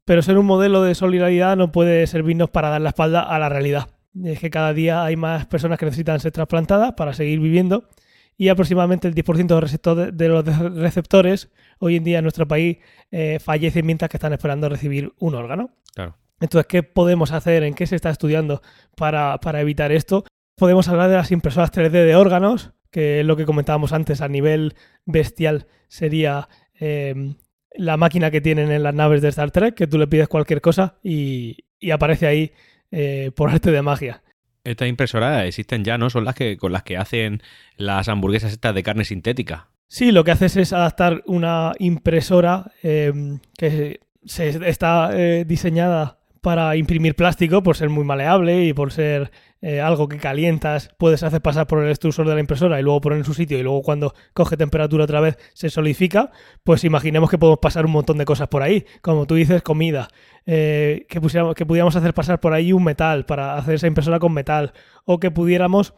[0.05, 3.49] Pero ser un modelo de solidaridad no puede servirnos para dar la espalda a la
[3.49, 3.89] realidad.
[4.25, 7.89] Es que cada día hay más personas que necesitan ser trasplantadas para seguir viviendo
[8.37, 12.79] y aproximadamente el 10% de los receptores hoy en día en nuestro país
[13.11, 15.71] eh, fallecen mientras que están esperando recibir un órgano.
[15.95, 16.17] Claro.
[16.41, 17.63] Entonces, ¿qué podemos hacer?
[17.63, 18.63] ¿En qué se está estudiando
[18.97, 20.25] para, para evitar esto?
[20.57, 24.29] Podemos hablar de las impresoras 3D de órganos, que es lo que comentábamos antes a
[24.29, 24.75] nivel
[25.07, 27.35] bestial sería em,
[27.75, 30.61] la máquina que tienen en las naves de Star Trek, que tú le pides cualquier
[30.61, 31.59] cosa y,
[31.93, 32.53] aparece ahí
[32.93, 34.23] eh, por arte de magia.
[34.65, 36.09] Estas impresoras existen ya, ¿no?
[36.09, 37.43] Son las que con las que hacen
[37.77, 39.69] las hamburguesas estas de carne sintética.
[39.89, 46.77] Sí, lo que haces es adaptar una impresora em, que se, está eh, diseñada para
[46.77, 49.31] imprimir plástico por ser muy maleable y por ser
[49.65, 53.01] eh, algo que calientas, puedes hacer pasar por el extrusor de la impresora y luego
[53.01, 56.33] poner en su sitio y luego cuando coge temperatura otra vez se solidifica,
[56.65, 60.09] pues imaginemos que podemos pasar un montón de cosas por ahí, como tú dices, comida,
[60.47, 64.19] eh, que, pusiéramos, que pudiéramos hacer pasar por ahí un metal para hacer esa impresora
[64.19, 64.73] con metal,
[65.05, 65.95] o que pudiéramos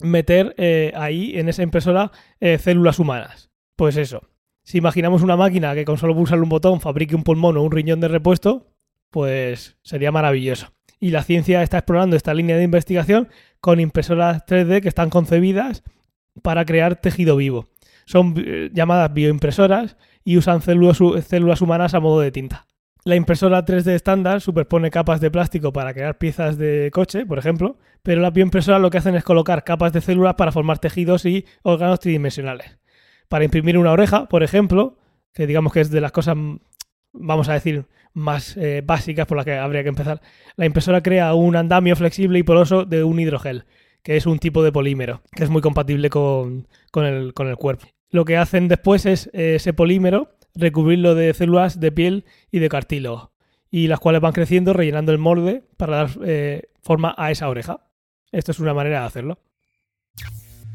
[0.00, 2.12] meter eh, ahí en esa impresora
[2.58, 3.50] células humanas.
[3.76, 4.28] Pues eso.
[4.62, 7.72] Si imaginamos una máquina que con solo pulsar un botón fabrique un pulmón o un
[7.72, 8.66] riñón de repuesto,
[9.10, 10.72] pues sería maravilloso.
[11.00, 13.28] Y la ciencia está explorando esta línea de investigación
[13.60, 15.82] con impresoras 3D que están concebidas
[16.42, 17.68] para crear tejido vivo.
[18.04, 22.66] Son eh, llamadas bioimpresoras y usan células, células humanas a modo de tinta.
[23.04, 27.78] La impresora 3D estándar superpone capas de plástico para crear piezas de coche, por ejemplo,
[28.02, 31.46] pero las bioimpresoras lo que hacen es colocar capas de células para formar tejidos y
[31.62, 32.78] órganos tridimensionales.
[33.28, 34.98] Para imprimir una oreja, por ejemplo,
[35.32, 36.36] que digamos que es de las cosas,
[37.12, 40.20] vamos a decir, más eh, básicas por las que habría que empezar.
[40.56, 43.64] La impresora crea un andamio flexible y poroso de un hidrogel,
[44.02, 47.86] que es un tipo de polímero, que es muy compatible con, el, cuerpo.
[48.10, 52.68] Lo que hacen después es eh, ese polímero recubrirlo de células de piel y de
[52.68, 53.32] cartílago,
[53.70, 57.86] y las cuales van creciendo rellenando el molde para dar eh, forma a esa oreja.
[58.32, 59.38] Esto es una manera de hacerlo.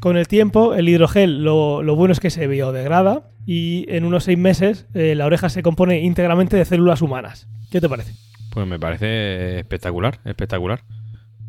[0.00, 4.38] Con el tiempo, el hidrogel lo, bueno es que se biodegrada y en unos seis
[4.38, 7.48] meses eh, la oreja se compone íntegramente de células humanas.
[7.70, 8.12] ¿Qué te parece?
[8.50, 10.82] Pues me parece espectacular, espectacular.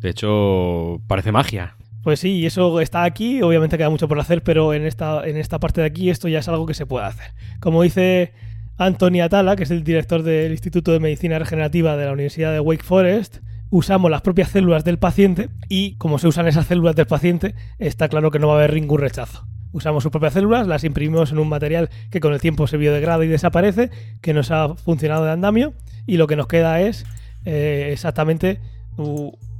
[0.00, 1.76] De hecho, parece magia.
[2.02, 5.36] Pues sí, y eso está aquí, obviamente queda mucho por hacer, pero en esta, en
[5.36, 7.32] esta parte de aquí esto ya es algo que se puede hacer.
[7.60, 8.32] Como dice
[8.78, 12.60] Anthony Atala, que es el director del Instituto de Medicina Regenerativa de la Universidad de
[12.60, 13.38] Wake Forest,
[13.70, 18.08] usamos las propias células del paciente y como se usan esas células del paciente, está
[18.08, 19.46] claro que no va a haber ningún rechazo.
[19.72, 23.24] Usamos sus propias células, las imprimimos en un material que con el tiempo se biodegrada
[23.24, 23.90] y desaparece,
[24.22, 25.74] que nos ha funcionado de andamio,
[26.06, 27.04] y lo que nos queda es
[27.44, 28.60] eh, exactamente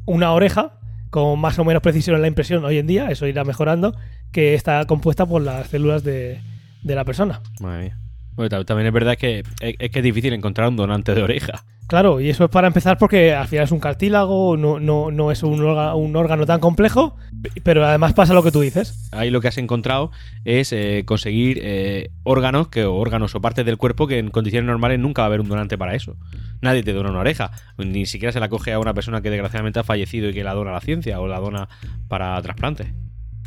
[0.06, 0.78] una oreja
[1.10, 3.94] con más o menos precisión en la impresión hoy en día, eso irá mejorando,
[4.32, 6.40] que está compuesta por las células de,
[6.82, 7.42] la persona.
[7.60, 7.98] Madre mía.
[8.38, 11.64] Bueno, también es verdad que es que es difícil encontrar un donante de oreja.
[11.88, 15.32] Claro, y eso es para empezar porque al final es un cartílago, no, no, no
[15.32, 17.16] es un, órgano, tan complejo,
[17.64, 19.08] pero además pasa lo que tú dices.
[19.10, 20.12] Ahí lo que has encontrado
[20.44, 24.68] es eh, conseguir eh, órganos que, o órganos o partes del cuerpo que en condiciones
[24.68, 26.16] normales nunca va a haber un donante para eso.
[26.60, 29.80] Nadie te dona una oreja, ni siquiera se la coge a una persona que desgraciadamente
[29.80, 31.68] ha fallecido y que la dona a la ciencia o la dona
[32.06, 32.94] para trasplante.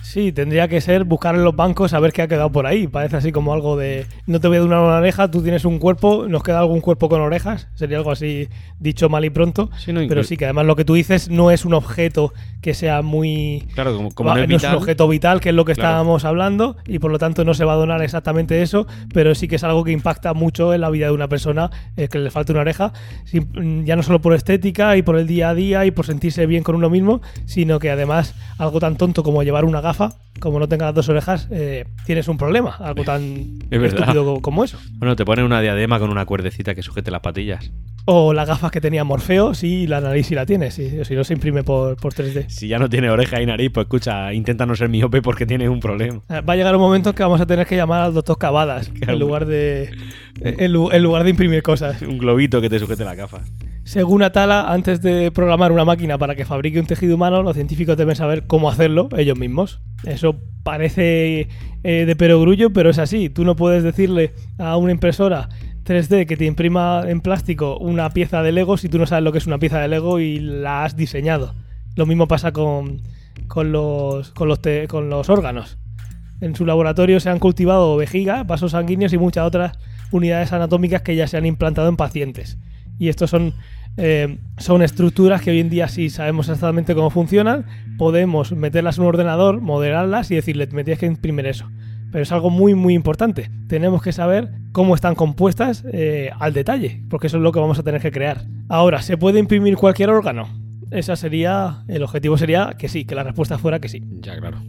[0.01, 2.87] Sí, tendría que ser buscar en los bancos a ver qué ha quedado por ahí.
[2.87, 5.79] Parece así como algo de no te voy a dar una oreja, tú tienes un
[5.79, 7.67] cuerpo, nos queda algún cuerpo con orejas.
[7.75, 8.47] Sería algo así
[8.79, 9.69] dicho mal y pronto.
[9.77, 12.73] Sí, no, Pero sí que además lo que tú dices no es un objeto que
[12.73, 15.49] sea muy Claro, como, como Va- no es no es vital, un objeto vital, que
[15.49, 15.89] es lo que Claro.
[15.89, 19.47] estábamos hablando, y por lo tanto no se va a donar exactamente eso, pero sí
[19.47, 22.29] que es algo que impacta mucho en la vida de una persona, eh, que le
[22.31, 22.91] falte una oreja,
[23.85, 26.63] ya no solo por estética y por el día a día y por sentirse bien
[26.63, 29.90] con uno mismo, sino que además algo tan tonto como llevar una gafa,
[30.39, 34.41] como no tenga las dos orejas, eh, tienes un problema, algo tan Es estúpido co-
[34.41, 34.77] como eso.
[34.97, 37.71] Bueno, te ponen una diadema con una cuerdecita que sujete las patillas.
[38.05, 41.13] O las gafas que tenía Morfeo, sí, la nariz sí la tiene, sí, o si
[41.13, 42.49] no se imprime por, por 3D.
[42.49, 45.69] Si ya no tiene oreja y nariz, pues escucha, intenta no ser miope porque tienes
[45.69, 46.21] un problema.
[46.27, 48.39] Eh, Va a llegar un momento en que vamos a tener que llamar al doctor
[48.39, 49.91] Cavadas en lugar de
[50.39, 52.01] en, lu- en lugar de imprimir cosas.
[52.01, 53.41] Un globito que te sujete la gafa.
[53.83, 57.97] Según Atala, antes de programar una máquina para que fabrique un tejido humano, los científicos
[57.97, 59.81] deben saber cómo hacerlo ellos mismos.
[60.05, 61.49] Eso parece
[61.83, 63.29] eh, de perogrullo, pero es así.
[63.29, 65.49] Tú no puedes decirle a una impresora
[65.83, 69.31] 3D que te imprima en plástico una pieza de Lego si tú no sabes lo
[69.31, 71.55] que es una pieza de Lego y la has diseñado.
[71.95, 73.01] Lo mismo pasa con,
[73.47, 75.79] con, los, con, los, te- con los órganos.
[76.39, 79.77] En su laboratorio se han cultivado vejiga, vasos sanguíneos y muchas otras
[80.11, 82.57] unidades anatómicas que ya se han implantado en pacientes.
[82.99, 83.53] Y estos son,
[83.97, 87.65] eh, son estructuras que hoy en día sí sabemos exactamente cómo funcionan.
[87.97, 91.69] Podemos meterlas en un ordenador, modelarlas y decirle, me tienes que imprimir eso.
[92.11, 93.49] Pero es algo muy, muy importante.
[93.67, 97.79] Tenemos que saber cómo están compuestas eh, al detalle, porque eso es lo que vamos
[97.79, 98.45] a tener que crear.
[98.69, 100.47] Ahora, ¿se puede imprimir cualquier órgano?
[100.91, 104.03] Esa sería, el objetivo sería que sí, que la respuesta fuera que sí.
[104.19, 104.61] Ya, claro.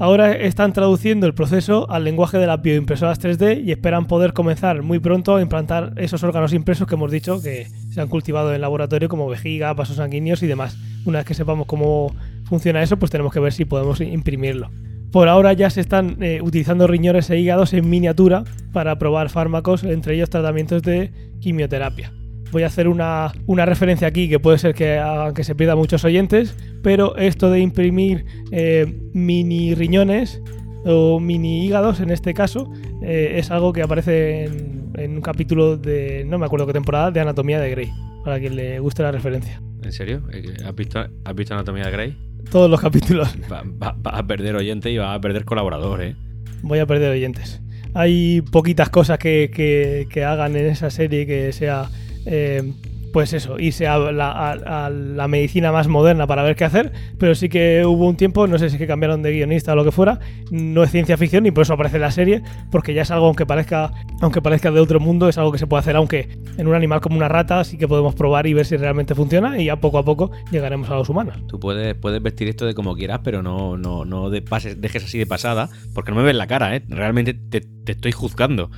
[0.00, 4.82] Ahora están traduciendo el proceso al lenguaje de las bioimpresoras 3D y esperan poder comenzar
[4.82, 8.60] muy pronto a implantar esos órganos impresos que hemos dicho que se han cultivado en
[8.60, 10.78] laboratorio como vejiga, vasos sanguíneos y demás.
[11.04, 14.70] Una vez que sepamos cómo funciona eso, pues tenemos que ver si podemos imprimirlo.
[15.10, 19.82] Por ahora ya se están eh, utilizando riñones e hígados en miniatura para probar fármacos,
[19.82, 22.12] entre ellos tratamientos de quimioterapia.
[22.52, 25.76] Voy a hacer una, una referencia aquí que puede ser que haga que se pierda
[25.76, 30.40] muchos oyentes, pero esto de imprimir eh, mini riñones
[30.84, 35.76] o mini hígados en este caso eh, es algo que aparece en, en un capítulo
[35.76, 37.90] de, no me acuerdo qué temporada, de Anatomía de Grey,
[38.24, 39.60] para quien le guste la referencia.
[39.82, 40.22] ¿En serio?
[40.32, 42.16] Eh, ¿Has visto, ¿Has visto Anatomía de Grey?
[42.50, 43.28] Todos los capítulos
[43.82, 46.16] Va, a perder oyente y vas a perder colaborador, ¿eh?
[46.62, 47.60] voy a perder oyentes.
[47.94, 51.88] Hay poquitas cosas que, que- que hagan en esa serie que sea,
[52.28, 52.72] eh,
[53.10, 56.92] pues eso, irse a la, a- a la medicina más moderna para ver qué hacer,
[57.18, 59.82] pero sí que hubo un tiempo, no sé si que cambiaron de guionista o lo
[59.84, 63.10] que fuera, no es ciencia ficción y por eso aparece la serie, porque ya es
[63.10, 66.28] algo, aunque parezca, aunque parezca de otro mundo, es algo que se puede hacer, aunque
[66.58, 69.58] en un animal como una rata sí que podemos probar y ver si realmente funciona
[69.58, 71.38] y ya poco a poco llegaremos a los humanos.
[71.48, 75.04] Tú puedes, puedes vestir esto de como quieras, pero no, no, no de pases, dejes
[75.04, 76.82] así de pasada, porque no me ves la cara, ¿eh?
[76.90, 78.70] Realmente te, te estoy juzgando.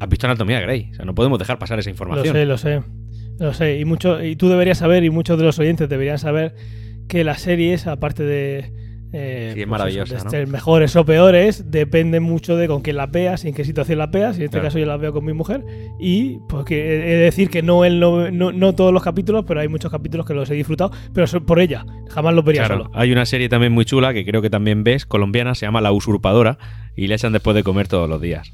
[0.00, 2.34] Has visto Anatomía Grey, o sea, no podemos dejar pasar esa Lo información.
[2.34, 2.82] sé, lo sé.
[3.38, 3.78] Lo sé.
[3.78, 6.54] Y, mucho, y tú deberías saber, y muchos de los oyentes deberían saber,
[7.08, 8.72] que las series, aparte de.
[9.12, 10.30] eh, Sí, es pues maravillosa, de ¿no?
[10.30, 13.98] ser mejores o peores, dependen mucho de con quién las veas y en qué situación
[13.98, 14.36] las veas.
[14.36, 14.66] Y en este Claro.
[14.68, 15.62] caso yo las veo con mi mujer.
[16.00, 19.44] Y pues que he de decir que no, el, no, no, no todos los capítulos,
[19.46, 21.86] pero hay muchos capítulos que los he disfrutado, pero son por ella.
[22.10, 22.96] Jamás los vería Claro, solo.
[22.98, 25.92] hay una serie también muy chula que creo que también ves, colombiana, se llama La
[25.92, 26.58] Usurpadora,
[26.96, 28.50] y le echan después de comer todos los días.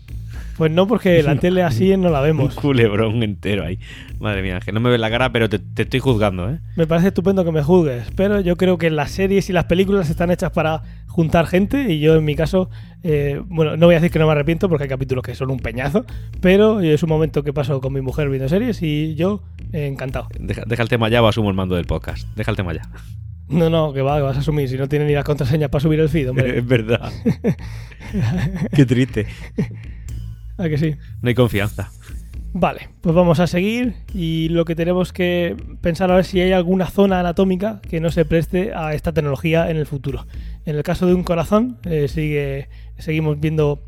[0.62, 2.54] Pues no, porque la tele así no la Un vemos.
[2.54, 3.80] culebrón entero ahí.
[4.20, 6.60] Madre mía, que no me ves la cara, pero te, te estoy juzgando, ¿eh?
[6.76, 10.08] Me parece estupendo que me juzgues, pero yo creo que las series y las películas
[10.08, 12.70] están hechas para juntar gente y yo en mi caso,
[13.02, 15.50] eh, bueno, no voy a decir que no me arrepiento porque hay capítulos que son
[15.50, 16.06] un peñazo,
[16.40, 20.28] pero es un momento que paso con mi mujer viendo series y yo eh, encantado.
[20.38, 22.28] Deja, deja el tema ya o asumo el mando del podcast.
[22.36, 22.82] Deja el tema ya.
[23.48, 25.82] No, no, que va, que vas a asumir si no tienen ni las contraseñas para
[25.82, 26.58] subir el feed, hombre.
[26.60, 27.12] es verdad.
[28.74, 29.26] Qué triste.
[30.58, 30.96] ¿A que sí?
[31.20, 31.90] No hay confianza.
[32.54, 36.52] Vale, pues vamos a seguir y lo que tenemos que pensar ahora es si hay
[36.52, 40.26] alguna zona anatómica que no se preste a esta tecnología en el futuro.
[40.66, 43.82] En el caso de un corazón, eh, sigue, seguimos viendo,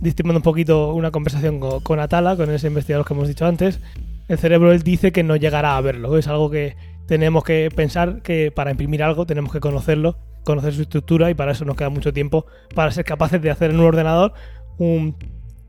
[0.00, 3.80] distimando un poquito una conversación con, con Atala, con ese investigador que hemos dicho antes.
[4.28, 8.22] El cerebro él dice que no llegará a verlo, es algo que tenemos que pensar
[8.22, 11.88] que para imprimir algo tenemos que conocerlo, conocer su estructura y para eso nos queda
[11.88, 12.46] mucho tiempo
[12.76, 14.34] para ser capaces de hacer en un ordenador
[14.78, 15.16] un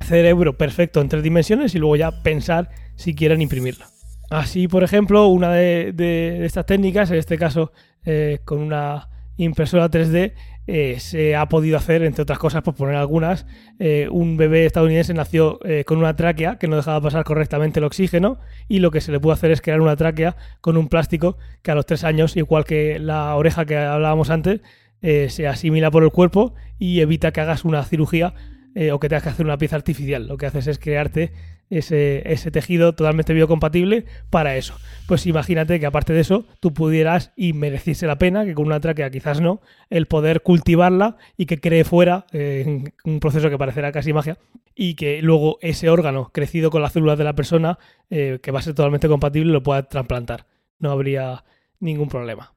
[0.01, 3.85] cerebro perfecto en tres dimensiones y luego ya pensar si quieren imprimirlo.
[4.29, 7.71] Así, por ejemplo, una de, estas técnicas, en este caso
[8.05, 10.33] eh, con una impresora 3D,
[10.67, 13.45] eh, se ha podido hacer, entre otras cosas, por poner algunas,
[13.77, 18.39] eh, un bebé estadounidense nació con una tráquea que no dejaba pasar correctamente el oxígeno
[18.67, 21.71] y lo que se le pudo hacer es crear una tráquea con un plástico que
[21.71, 24.61] a los tres años, igual que la oreja que hablábamos antes,
[25.01, 28.33] se asimila por el cuerpo y evita que hagas una cirugía
[28.75, 30.27] eh, o que tengas que hacer una pieza artificial.
[30.27, 31.31] Lo que haces es crearte
[31.69, 34.75] ese, tejido totalmente biocompatible para eso.
[35.07, 38.79] Pues imagínate que aparte de eso, tú pudieras y mereciese la pena, que con una
[38.79, 43.91] tráquea quizás no, el poder cultivarla y que cree fuera eh, un proceso que parecerá
[43.91, 44.37] casi magia
[44.75, 48.59] y que luego ese órgano crecido con las células de la persona, eh, que va
[48.59, 50.45] a ser totalmente compatible, lo pueda trasplantar.
[50.79, 51.45] No habría
[51.79, 52.53] ningún problema.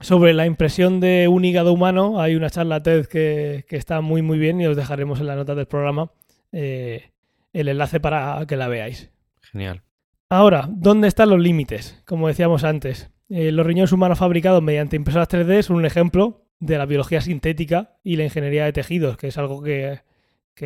[0.00, 4.22] Sobre la impresión de un hígado humano, hay una charla TED que, que, está muy
[4.22, 6.10] muy bien y os dejaremos en la nota del programa.
[6.52, 7.10] Eh,
[7.52, 9.10] el enlace para que la veáis.
[9.40, 9.82] Genial.
[10.28, 12.02] Ahora, ¿dónde están los límites?
[12.06, 16.78] Como decíamos antes, eh, los riñones humanos fabricados mediante impresoras 3D son un ejemplo de
[16.78, 20.00] la biología sintética y la ingeniería de tejidos, que es algo que,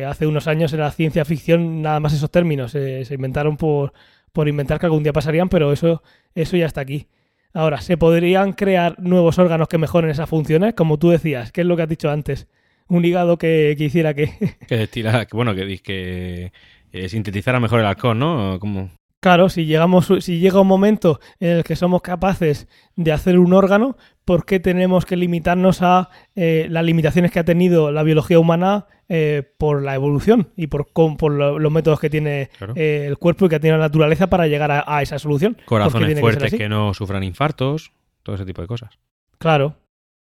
[0.05, 2.71] hace unos años era ciencia ficción, nada más esos términos.
[2.71, 3.93] se inventaron por,
[4.31, 6.01] por inventar que algún día pasarían, pero eso,
[6.35, 7.07] eso ya está aquí.
[7.53, 10.75] Ahora, ¿se podrían crear nuevos órganos que mejoren esas funciones?
[10.75, 12.47] Como tú decías, ¿qué es lo que has dicho antes?
[12.87, 14.27] Un hígado que, que hiciera que...
[14.67, 16.51] que que bueno, que, que
[16.91, 18.59] eh, sintetizara mejor el alcohol, ¿no?
[18.59, 18.91] Como...
[19.21, 23.53] Claro, si llegamos, si llega un momento en el que somos capaces de hacer un
[23.53, 28.39] órgano, ¿por qué tenemos que limitarnos a eh, las limitaciones que ha tenido la biología
[28.39, 33.49] humana eh, por la evolución y por, por los métodos que tiene el cuerpo y
[33.49, 35.57] que tiene la naturaleza para llegar a, esa solución?
[35.65, 37.91] Corazones fuertes que, que, no sufran infartos,
[38.23, 38.99] todo ese tipo de cosas.
[39.37, 39.75] Claro.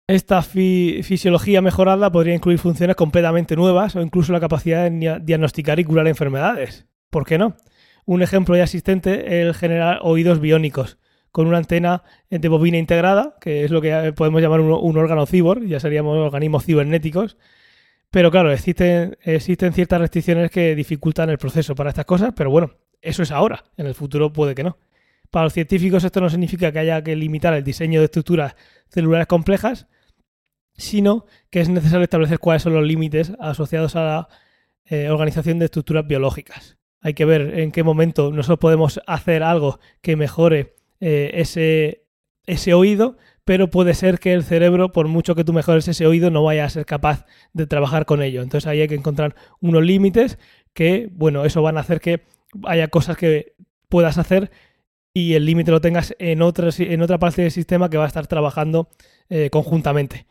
[0.08, 5.84] Esta fisiología mejorada podría incluir funciones completamente nuevas o incluso la capacidad de diagnosticar y
[5.84, 6.86] curar enfermedades.
[7.10, 7.56] ¿Por qué no?
[8.06, 10.98] Un ejemplo ya existente el generar oídos biónicos,
[11.32, 15.66] con una antena de bobina integrada, que es lo que podemos llamar un, órgano cibor,
[15.66, 17.36] ya seríamos organismos cibernéticos.
[18.10, 22.74] Pero claro, existen, existen ciertas restricciones que dificultan el proceso para estas cosas, pero bueno,
[23.02, 24.78] eso es ahora, en el futuro puede que no.
[25.30, 28.54] Para los científicos esto no significa que haya que limitar el diseño de estructuras
[28.88, 29.88] celulares complejas,
[30.76, 34.28] sino que es necesario establecer cuáles son los límites asociados a la
[34.84, 36.78] eh, organización de estructuras biológicas.
[37.06, 42.02] Hay que ver en qué momento nosotros podemos hacer algo que mejore eh, ese,
[42.46, 46.32] ese oído, pero puede ser que el cerebro, por mucho que tú mejores ese oído,
[46.32, 48.42] no vaya a ser capaz de trabajar con ello.
[48.42, 50.36] Entonces ahí hay que encontrar unos límites
[50.72, 52.22] que, bueno, eso van a hacer que
[52.64, 53.54] haya cosas que
[53.88, 54.50] puedas hacer
[55.14, 58.08] y el límite lo tengas en otra, en otra parte del sistema que va a
[58.08, 58.88] estar trabajando
[59.28, 60.26] eh, conjuntamente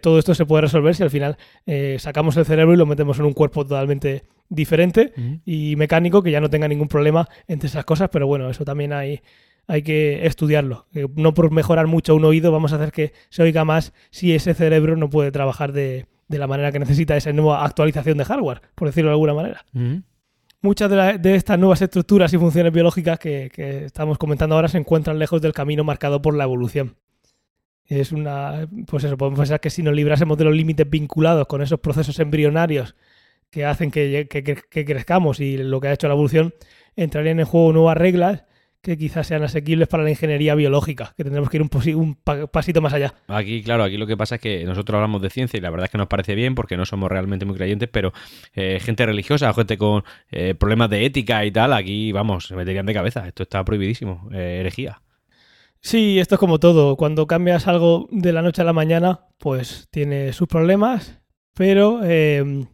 [0.00, 3.18] todo esto se puede resolver si al final eh, sacamos el cerebro y lo metemos
[3.18, 5.12] en un cuerpo totalmente diferente
[5.44, 8.94] y mecánico que ya no tenga ningún problema entre esas cosas, pero bueno, eso también
[8.94, 9.20] hay,
[9.66, 10.86] hay que estudiarlo.
[11.14, 14.54] no por mejorar mucho un oído vamos a hacer que se oiga más si ese
[14.54, 18.88] cerebro no puede trabajar de, la manera que necesita esa nueva actualización de hardware, por
[18.88, 19.66] decirlo de alguna manera.
[20.62, 23.50] Muchas de, estas nuevas estructuras y funciones biológicas que
[23.84, 26.96] estamos comentando ahora se encuentran lejos del camino marcado por la evolución.
[27.88, 31.62] Es una, pues eso, podemos pensar que si nos librásemos de los límites vinculados con
[31.62, 32.94] esos procesos embrionarios
[33.50, 34.28] que hacen que,
[34.68, 36.54] crezcamos y lo que ha hecho la evolución,
[36.96, 38.44] entrarían en juego nuevas reglas
[38.82, 42.14] que quizás sean asequibles para la ingeniería biológica, que tendremos que ir un,
[42.52, 43.14] pasito más allá.
[43.26, 45.86] Aquí, claro, aquí lo que pasa es que nosotros hablamos de ciencia y la verdad
[45.86, 48.12] es que nos parece bien porque no somos realmente muy creyentes, pero
[48.54, 52.86] eh, gente religiosa, gente con eh, problemas de ética y tal, aquí, vamos, se meterían
[52.86, 53.26] de cabeza.
[53.26, 55.00] Esto está prohibidísimo, eh, herejía.
[55.80, 56.96] Sí, esto es como todo.
[56.96, 61.20] Cuando cambias algo de la noche a la mañana, pues tiene sus problemas,
[61.54, 62.66] pero eh,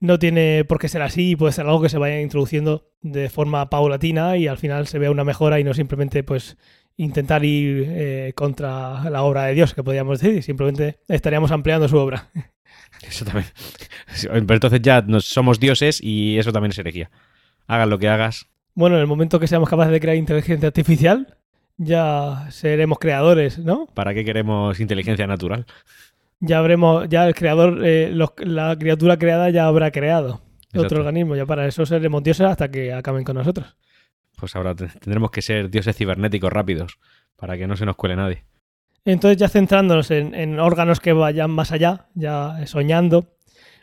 [0.00, 3.70] no tiene por qué ser así puede ser algo que se vaya introduciendo de forma
[3.70, 6.56] paulatina y al final se vea una mejora y no simplemente pues
[6.96, 11.98] intentar ir eh, contra la obra de Dios, que podríamos decir, simplemente estaríamos ampliando su
[11.98, 12.30] obra.
[13.06, 13.46] Eso también.
[14.22, 17.10] Pero entonces ya somos dioses y eso también es herejía.
[17.66, 18.46] Hagas lo que hagas.
[18.74, 21.36] Bueno, en el momento que seamos capaces de crear inteligencia artificial,
[21.76, 23.86] ya seremos creadores, ¿no?
[23.94, 25.66] ¿Para qué queremos inteligencia natural?
[26.40, 30.42] Ya habremos, ya el creador, eh, la criatura creada ya habrá creado
[30.74, 33.76] otro organismo, ya para eso seremos dioses hasta que acaben con nosotros.
[34.36, 36.98] Pues ahora tendremos que ser dioses cibernéticos rápidos
[37.36, 38.44] para que no se nos cuele nadie.
[39.04, 43.36] Entonces ya centrándonos en, órganos que vayan más allá, ya soñando,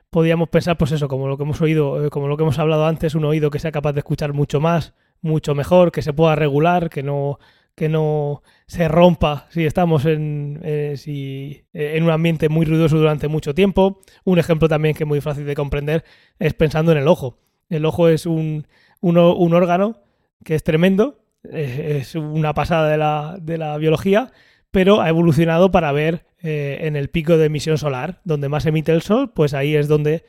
[0.09, 2.85] podríamos pensar pues eso, como lo que hemos oído, eh, como lo que hemos hablado
[2.85, 6.35] antes, un oído que sea capaz de escuchar mucho más, mucho mejor, que se pueda
[6.35, 7.39] regular, que no
[7.75, 12.97] que no se rompa si estamos en, eh, si, eh, en un ambiente muy ruidoso
[12.97, 14.01] durante mucho tiempo.
[14.23, 16.03] Un ejemplo también que es muy fácil de comprender
[16.39, 17.39] es pensando en el ojo.
[17.69, 18.67] El ojo es un,
[19.01, 20.03] un, órgano
[20.43, 24.31] que es tremendo, es una pasada de la, de la, biología,
[24.69, 28.91] pero ha evolucionado para ver eh, en el pico de emisión solar, donde más emite
[28.91, 30.23] el sol, pues ahí es donde,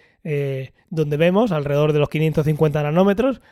[0.89, 3.43] donde vemos alrededor de los 550 nanómetros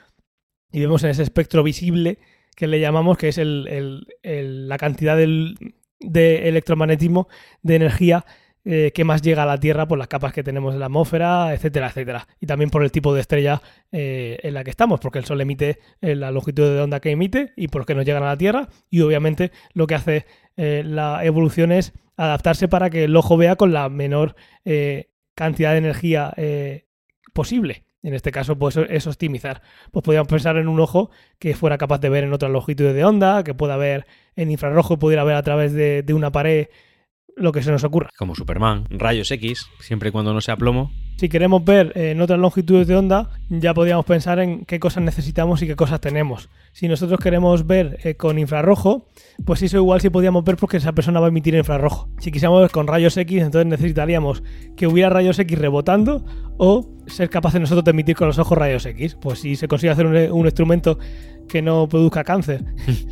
[0.71, 2.19] y vemos en ese espectro visible
[2.57, 7.29] que le llamamos, que es el, la cantidad de electromagnetismo,
[7.63, 8.25] de energía
[8.65, 11.53] eh, que más llega a la Tierra por las capas que tenemos en la atmósfera,
[11.53, 12.29] etcétera, etcétera.
[12.39, 15.41] Y también por el tipo de estrella eh, en la que estamos, porque el Sol
[15.41, 18.37] emite eh, la longitud de onda que emite y por qué nos llegan a la
[18.37, 18.69] Tierra.
[18.89, 23.73] Y obviamente lo que hace la evolución es adaptarse para que el ojo vea con
[23.73, 24.37] la menor
[25.35, 26.35] cantidad de energía
[27.33, 27.85] posible.
[28.03, 29.63] En este caso, pues es optimizar.
[29.93, 33.05] Pues podríamos pensar en un ojo que fuera capaz de ver en otras longitudes de
[33.05, 36.67] onda, que pueda ver en infrarrojo pudiera ver a través de una pared
[37.37, 38.11] lo que se nos ocurra.
[38.17, 40.93] Como Superman, rayos X, siempre y cuando no sea plomo.
[41.17, 45.63] Si queremos ver en otras longitudes de onda, ya podríamos pensar en qué cosas necesitamos
[45.63, 46.49] y qué cosas tenemos.
[46.73, 49.07] Si nosotros queremos ver eh, con infrarrojo,
[49.45, 52.09] pues eso igual sí podríamos ver porque esa persona va a emitir infrarrojo.
[52.19, 54.43] Si quisiéramos ver con rayos X, entonces necesitaríamos
[54.77, 56.25] que hubiera rayos X rebotando
[56.57, 59.17] o ser capaces nosotros de emitir con los ojos rayos X.
[59.21, 60.99] Pues si se consigue hacer un instrumento
[61.53, 62.65] que no produzca cáncer,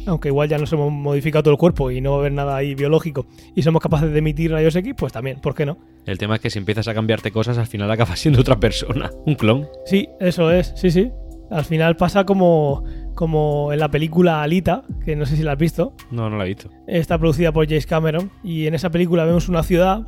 [0.07, 2.57] aunque igual ya nos hemos modificado todo el cuerpo y no va a haber nada
[2.57, 5.77] ahí biológico y somos capaces de emitir rayos X, pues también, ¿por qué no?
[6.07, 9.11] El tema es que si empiezas a cambiarte cosas, al final acabas siendo otra persona,
[9.27, 9.69] un clon.
[9.85, 11.11] Sí, eso es, sí, sí.
[11.51, 12.83] Al final pasa como,
[13.15, 15.93] como en la película Alita, que no sé si la has visto.
[16.11, 16.71] No, no la he visto.
[16.87, 20.07] Está producida por James Cameron y en esa película vemos una ciudad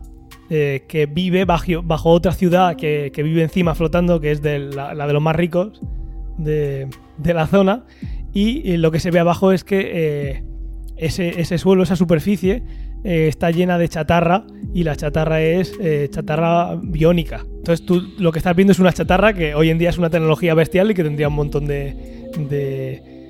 [0.48, 4.94] eh, que vive bajo, bajo otra ciudad que, vive encima flotando, que es de la,
[5.06, 5.82] de los más ricos
[6.38, 7.84] de, de la zona
[8.32, 10.44] y lo que se ve abajo es que eh,
[10.96, 12.62] ese, suelo, esa superficie,
[13.04, 17.44] eh, está llena de chatarra y la chatarra es eh, chatarra biónica.
[17.56, 20.10] Entonces tú lo que estás viendo es una chatarra que hoy en día es una
[20.10, 21.96] tecnología bestial y que tendría un montón de,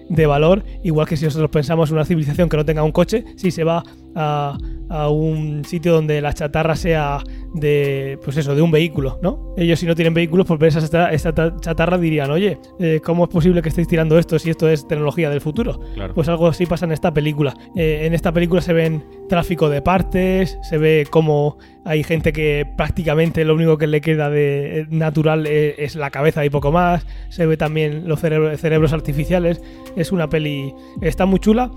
[0.08, 3.24] de, valor, igual que si nosotros pensamos en una civilización que no tenga un coche,
[3.36, 3.82] si se va
[4.14, 4.56] a,
[4.92, 7.22] a un sitio donde la chatarra sea
[7.54, 9.54] de, pues eso, de un vehículo, ¿no?
[9.56, 10.68] Ellos si no tienen vehículos, pues ver
[11.12, 14.86] esa, chatarra dirían, oye, eh, ¿cómo es posible que estéis tirando esto si esto es
[14.86, 15.80] tecnología del futuro?
[16.14, 17.54] Pues algo así pasa en esta película.
[17.76, 22.66] Eh, en esta película se ven tráfico de partes, se ve cómo hay gente que
[22.76, 27.06] prácticamente lo único que le queda de eh, natural es, la cabeza y poco más,
[27.28, 29.60] se ve también los cerebros artificiales,
[29.96, 31.70] es una peli, está muy chula,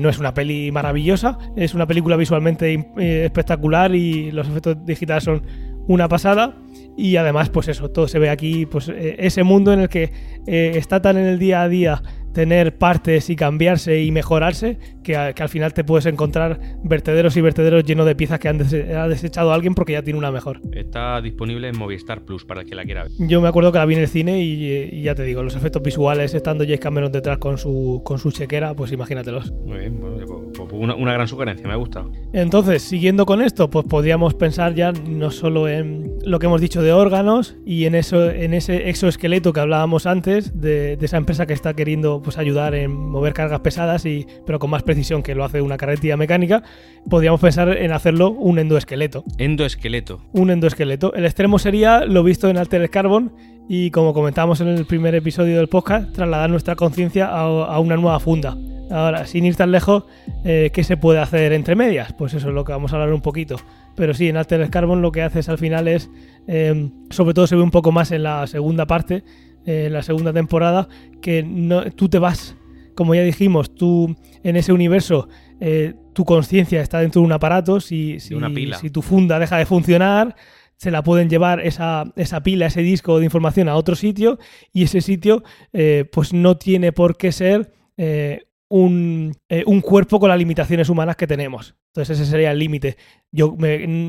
[0.00, 1.38] no es una peli maravillosa,
[1.68, 5.42] es una película visualmente espectacular y los efectos digitales son
[5.86, 6.54] una pasada.
[6.96, 10.12] Y además, pues eso, todo se ve aquí, pues eh, ese mundo en el que
[10.46, 12.02] eh, está tan en el día a día
[12.38, 17.82] tener partes y cambiarse y mejorarse, que, al final te puedes encontrar vertederos y vertederos
[17.82, 20.60] llenos de piezas que han ha desechado alguien porque ya tiene una mejor.
[20.70, 23.12] Está disponible en Movistar Plus para el que la quiera ver.
[23.18, 25.82] Yo me acuerdo que la vi en el cine y, ya te digo, los efectos
[25.82, 29.50] visuales, estando James Cameron detrás con su, con su chequera, pues imagínatelos.
[29.66, 30.12] Muy bien, pues,
[30.56, 32.12] pues, una, una, gran sugerencia, me ha gustado.
[32.32, 36.82] Entonces, siguiendo con esto, pues podríamos pensar ya no solo en lo que hemos dicho
[36.82, 41.46] de órganos y en, eso, en ese exoesqueleto que hablábamos antes, de, de esa empresa
[41.46, 45.34] que está queriendo pues ayudar en mover cargas pesadas, y, pero con más precisión que
[45.34, 46.62] lo hace una carretilla mecánica,
[47.08, 49.24] podríamos pensar en hacerlo un endoesqueleto.
[49.38, 50.20] Endoesqueleto.
[50.34, 51.14] Un endoesqueleto.
[51.14, 53.32] El extremo sería lo visto en Altered Carbon
[53.66, 58.20] y como comentábamos en el primer episodio del podcast, trasladar nuestra conciencia a, una nueva
[58.20, 58.58] funda.
[58.90, 60.04] Ahora, sin ir tan lejos,
[60.44, 62.12] eh, ¿qué se puede hacer entre medias?
[62.12, 63.56] Pues eso es lo que vamos a hablar un poquito.
[63.94, 66.10] Pero sí, en Altered Carbon lo que haces al final es,
[66.46, 69.24] eh, sobre todo se ve un poco más en la segunda parte,
[69.64, 70.88] en la segunda temporada,
[71.20, 72.56] que no, tú te vas,
[72.94, 75.28] como ya dijimos, tú en ese universo,
[75.60, 78.34] eh, tu conciencia está dentro de un aparato, si, si,
[78.80, 80.34] si tu funda deja de funcionar,
[80.76, 84.38] se la pueden llevar esa, esa, pila, ese disco de información a otro sitio
[84.72, 85.42] y ese sitio
[85.72, 89.34] eh, pues no tiene por qué ser eh, un,
[89.66, 91.74] un, cuerpo con las limitaciones humanas que tenemos.
[91.88, 92.96] Entonces ese sería el límite.
[93.32, 93.56] Yo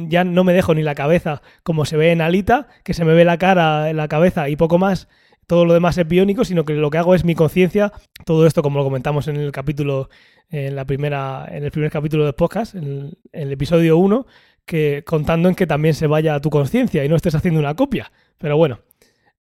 [0.08, 3.14] ya no me dejo ni la cabeza como se ve en Alita, que se me
[3.14, 5.08] ve la cara, la cabeza y poco más
[5.50, 7.92] todo lo demás es biónico, sino que lo que hago es mi conciencia,
[8.24, 10.08] todo esto como lo comentamos en el capítulo,
[10.52, 14.28] en la primera, en el primer capítulo del podcast, en el, episodio 1,
[14.64, 17.74] que contando en que también se vaya a tu conciencia y no estés haciendo una
[17.74, 18.12] copia.
[18.38, 18.82] Pero bueno,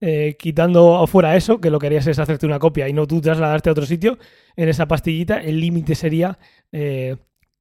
[0.00, 3.20] eh, quitando afuera eso, que lo que harías es hacerte una copia y no tú
[3.20, 4.16] trasladarte a otro sitio,
[4.56, 6.38] en esa pastillita el límite sería
[6.72, 7.16] eh,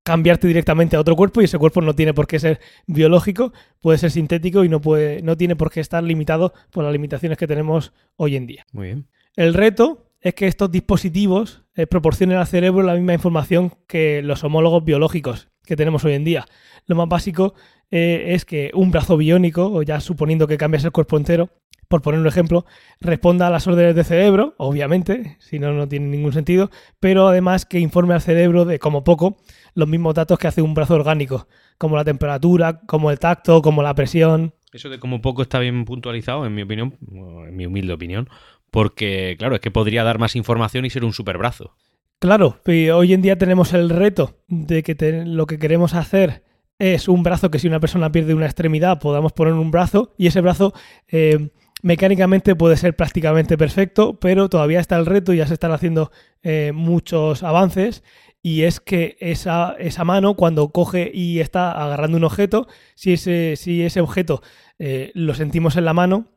[0.08, 3.52] cambiarte directamente a otro cuerpo y ese cuerpo no tiene por qué ser biológico,
[3.82, 7.38] puede ser sintético y no, puede, no tiene por qué estar limitado por las limitaciones
[7.38, 8.66] que tenemos hoy en día.
[8.72, 9.08] Muy bien.
[9.36, 14.46] El reto es que estos dispositivos eh, proporcionen al cerebro la misma información que los
[14.46, 16.46] homólogos biológicos que tenemos hoy en día.
[16.86, 17.54] Lo más básico
[17.92, 21.50] eh, es que un brazo biónico, o ya suponiendo que cambias el cuerpo entero,
[21.88, 22.66] por poner un ejemplo,
[23.00, 26.70] responda a las órdenes de cerebro, obviamente, si no, no tiene ningún sentido,
[27.00, 29.38] pero además que informe al cerebro de, como poco,
[29.74, 33.84] los mismos datos que hace un brazo orgánico, como la temperatura, como el tacto, como
[33.84, 34.54] la presión.
[34.74, 38.30] Eso de como poco está bien puntualizado, en mi opinión, en mi humilde opinión,
[38.72, 41.76] porque, claro, es que podría dar más información y ser un superbrazo.
[42.20, 46.44] Claro, hoy en día tenemos el reto de que lo que queremos hacer
[46.80, 50.28] es un brazo que si una persona pierde una extremidad podamos poner un brazo y
[50.28, 50.74] ese brazo
[51.08, 51.50] eh,
[51.84, 56.12] mecánicamente puede ser prácticamente perfecto, pero todavía está el reto y ya se están haciendo
[56.44, 58.04] eh, muchos avances
[58.42, 63.56] y es que esa, esa, mano cuando coge y está agarrando un objeto, si ese,
[63.58, 64.42] si ese objeto
[64.80, 66.28] eh, lo sentimos en la mano,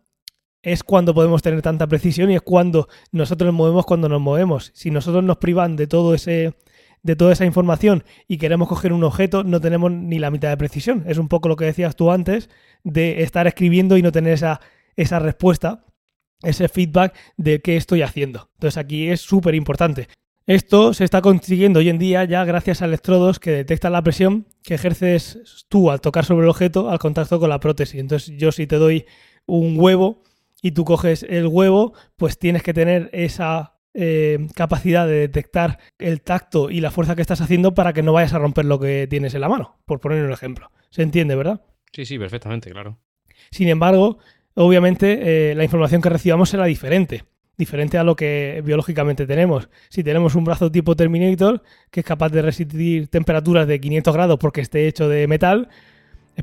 [0.62, 4.72] es cuando podemos tener tanta precisión y es cuando nosotros nos movemos cuando nos movemos.
[4.74, 6.54] Si nosotros nos privan de todo ese
[7.02, 10.56] de toda esa información y queremos coger un objeto, no tenemos ni la mitad de
[10.58, 11.04] precisión.
[11.06, 12.50] Es un poco lo que decías tú antes
[12.84, 14.60] de estar escribiendo y no tener esa,
[14.96, 15.84] esa respuesta,
[16.42, 18.50] ese feedback de qué estoy haciendo.
[18.54, 20.08] Entonces aquí es súper importante.
[20.46, 24.46] Esto se está consiguiendo hoy en día ya gracias a electrodos que detectan la presión
[24.62, 28.00] que ejerces tú al tocar sobre el objeto al contacto con la prótesis.
[28.00, 29.06] Entonces yo si te doy
[29.46, 30.22] un huevo
[30.62, 36.20] y tú coges el huevo, pues tienes que tener esa eh, capacidad de detectar el
[36.20, 39.06] tacto y la fuerza que estás haciendo para que no vayas a romper lo que
[39.08, 40.70] tienes en la mano, por poner un ejemplo.
[40.90, 41.62] ¿Se entiende, verdad?
[41.92, 42.98] Sí, sí, perfectamente, claro.
[43.50, 44.18] Sin embargo,
[44.54, 47.24] obviamente eh, la información que recibamos será diferente,
[47.56, 49.68] diferente a lo que biológicamente tenemos.
[49.88, 54.38] Si tenemos un brazo tipo Terminator, que es capaz de resistir temperaturas de 500 grados
[54.38, 55.68] porque esté hecho de metal,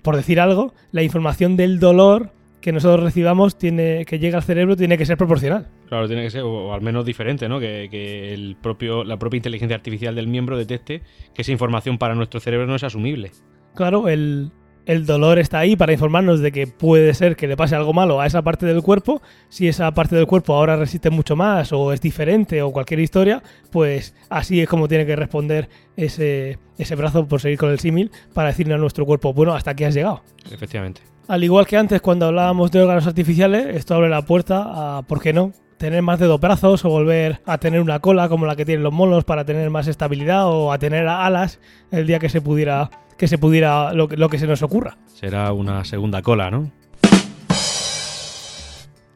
[0.02, 2.32] por decir algo, la información del dolor
[2.62, 5.68] que nosotros recibamos tiene que llegue al cerebro tiene que ser proporcional.
[5.88, 7.60] Claro, tiene que ser, o, al menos diferente, ¿no?
[7.60, 11.02] Que, el propio, la propia inteligencia artificial del miembro detecte
[11.34, 13.32] que esa información para nuestro cerebro no es asumible.
[13.76, 14.52] Claro, el,
[14.88, 18.22] el dolor está ahí para informarnos de que puede ser que le pase algo malo
[18.22, 19.22] a esa parte del cuerpo.
[19.50, 23.44] Si esa parte del cuerpo ahora resiste mucho más o es diferente o cualquier historia,
[23.70, 25.68] pues así es como tiene que responder
[25.98, 29.72] ese, ese brazo, por seguir con el símil, para decirle a nuestro cuerpo, bueno, hasta
[29.72, 30.24] aquí has llegado.
[30.50, 31.02] Efectivamente.
[31.28, 35.22] Al igual que antes cuando hablábamos de órganos artificiales, esto abre la puerta a, ¿por
[35.22, 35.52] qué no?
[35.78, 38.84] Tener más de dos brazos o volver a tener una cola como la que tienen
[38.84, 41.60] los monos para tener más estabilidad o a tener alas
[41.92, 44.98] el día que se pudiera, que se pudiera lo, que se nos ocurra.
[45.06, 46.72] Será una segunda cola, ¿no?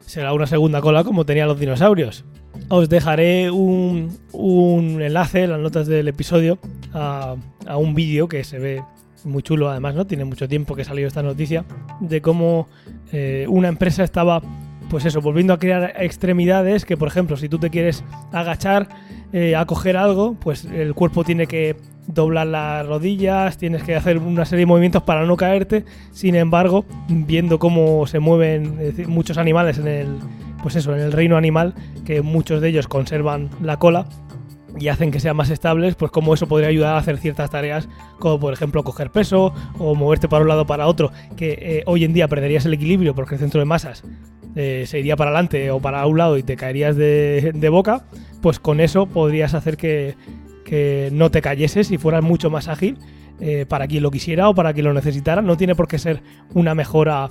[0.06, 2.24] Será una segunda cola como tenían los dinosaurios.
[2.68, 4.18] Os dejaré un,
[5.00, 6.58] enlace en las notas del episodio
[6.92, 7.34] a,
[7.66, 8.82] a un vídeo que se ve
[9.24, 10.06] muy chulo además, ¿no?
[10.06, 11.64] Tiene mucho tiempo que salió esta noticia
[12.00, 12.68] de cómo
[13.12, 14.42] eh, una empresa estaba,
[14.92, 18.90] pues eso, volviendo a crear extremidades que, por ejemplo, si tú te quieres agachar
[19.32, 21.76] eh, a coger algo, pues el cuerpo tiene que
[22.06, 25.86] doblar las rodillas, tienes que hacer una serie de movimientos para no caerte.
[26.10, 30.18] Sin embargo, viendo cómo se mueven muchos animales en el,
[30.62, 31.72] pues eso, en el reino animal,
[32.04, 34.04] que muchos de ellos conservan la cola,
[34.78, 37.88] y hacen que sean más estables, pues como eso podría ayudar a hacer ciertas tareas,
[38.18, 42.04] como por ejemplo coger peso o moverte para un lado para otro, que eh, hoy
[42.04, 44.02] en día perderías el equilibrio porque el centro de masas
[44.54, 48.04] eh, se iría para adelante o para un lado y te caerías de, boca,
[48.40, 50.14] pues con eso podrías hacer que,
[51.12, 52.96] no te cayeses y fueras mucho más ágil.
[53.40, 56.22] Eh, para quien lo quisiera o para quien lo necesitara, no tiene por qué ser
[56.54, 57.28] una mejora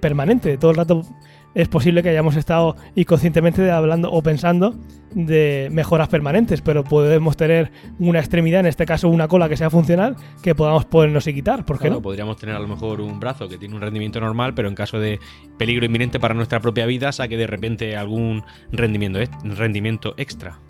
[0.00, 0.58] permanente.
[0.58, 1.02] Todo el rato
[1.54, 4.74] es posible que hayamos estado inconscientemente hablando o pensando
[5.14, 9.70] de mejoras permanentes, pero podemos tener una extremidad, en este caso una cola que sea
[9.70, 12.00] funcional, que podamos ponernos y quitar, ¿por qué no?
[12.00, 15.00] Podríamos tener a lo mejor un brazo que tiene un rendimiento normal, pero en caso
[15.00, 15.18] de
[15.58, 20.60] peligro inminente para nuestra propia vida, saque de repente algún rendimiento, rendimiento extra.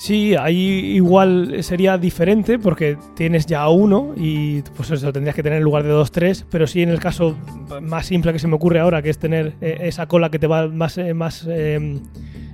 [0.00, 5.58] Sí, ahí igual sería diferente porque tienes ya uno y pues eso tendrías que tener
[5.58, 7.36] en lugar de dos, tres, pero sí en el caso
[7.82, 10.46] más simple que se me ocurre ahora, que es tener eh, esa cola que te
[10.46, 12.00] va más, eh, más em,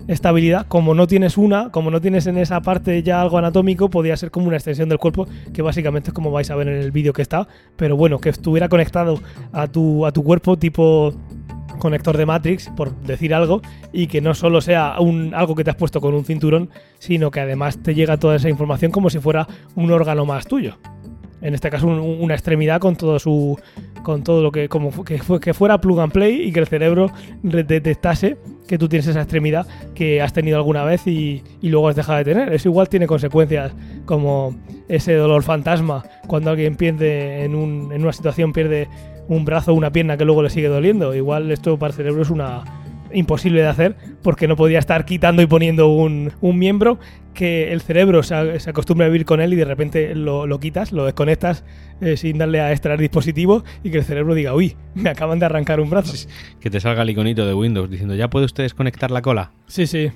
[0.08, 4.16] estabilidad, como no tienes una, como no tienes en esa parte ya algo anatómico, podría
[4.16, 6.90] ser como una extensión del cuerpo, que básicamente es como vais a ver en el
[6.90, 9.20] vídeo que está, pero bueno, que estuviera conectado
[9.52, 11.14] a tu, a tu cuerpo tipo
[11.78, 13.62] conector de Matrix, por decir algo,
[13.92, 17.30] y que no solo sea un, algo que te has puesto con un cinturón, sino
[17.30, 20.78] que además te llega toda esa información como si fuera un órgano más tuyo.
[21.42, 23.58] En este caso, una extremidad con todo su.
[24.02, 24.68] con todo lo que.
[24.68, 27.10] como que, que fuera plug and play y que el cerebro
[27.42, 31.96] detectase que tú tienes esa extremidad que has tenido alguna vez y, y luego has
[31.96, 32.52] dejado de tener.
[32.52, 33.72] Eso igual tiene consecuencias
[34.06, 34.56] como
[34.88, 38.88] ese dolor fantasma cuando alguien pierde en, un, en una situación, pierde
[39.28, 41.14] un brazo o una pierna que luego le sigue doliendo.
[41.14, 42.64] Igual esto para el cerebro es una
[43.12, 46.98] imposible de hacer porque no podía estar quitando y poniendo un, miembro
[47.34, 50.92] que el cerebro se, se, acostumbra a vivir con él y de repente lo, quitas,
[50.92, 51.64] lo desconectas
[52.00, 55.46] eh, sin darle a extraer dispositivo y que el cerebro diga, uy, me acaban de
[55.46, 56.14] arrancar un brazo.
[56.60, 59.52] que te salga el iconito de Windows diciendo, ¿ya puede usted desconectar la cola?
[59.66, 60.10] Sí, sí.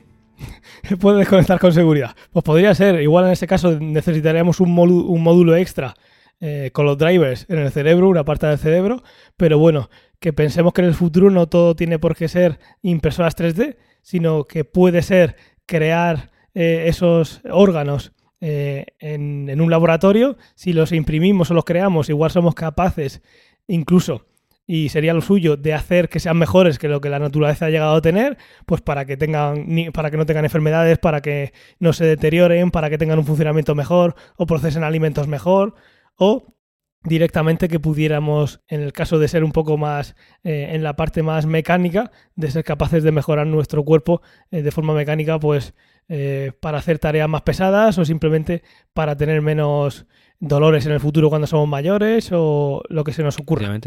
[1.01, 2.17] puede desconectar con seguridad.
[2.33, 5.95] Pues podría ser, igual en ese caso necesitaríamos un, un módulo extra
[6.41, 9.03] eh, con los drivers en el cerebro, una parte del cerebro,
[9.37, 13.37] pero bueno, que pensemos que en el futuro no todo tiene por qué ser impresoras
[13.37, 15.37] 3D, sino que puede ser
[15.67, 22.31] crear eh, esos órganos eh, en, un laboratorio, si los imprimimos o los creamos, igual
[22.31, 23.21] somos capaces
[23.67, 24.27] incluso
[24.67, 27.71] y sería lo suyo de hacer que sean mejores que lo que la naturaleza ha
[27.71, 31.93] llegado a tener, pues para que tengan para que no tengan enfermedades, para que no
[31.93, 35.75] se deterioren, para que tengan un funcionamiento mejor o procesen alimentos mejor
[36.21, 36.45] o
[37.03, 40.15] directamente que pudiéramos, en el caso de ser un poco más
[40.45, 44.71] eh, en la parte más mecánica, de ser capaces de mejorar nuestro cuerpo eh, de
[44.71, 45.73] forma mecánica, pues
[46.09, 48.63] eh, para hacer tareas más pesadas o simplemente
[48.93, 50.07] para tener menos
[50.41, 53.79] dolores en el futuro cuando somos mayores o lo que se nos ocurra.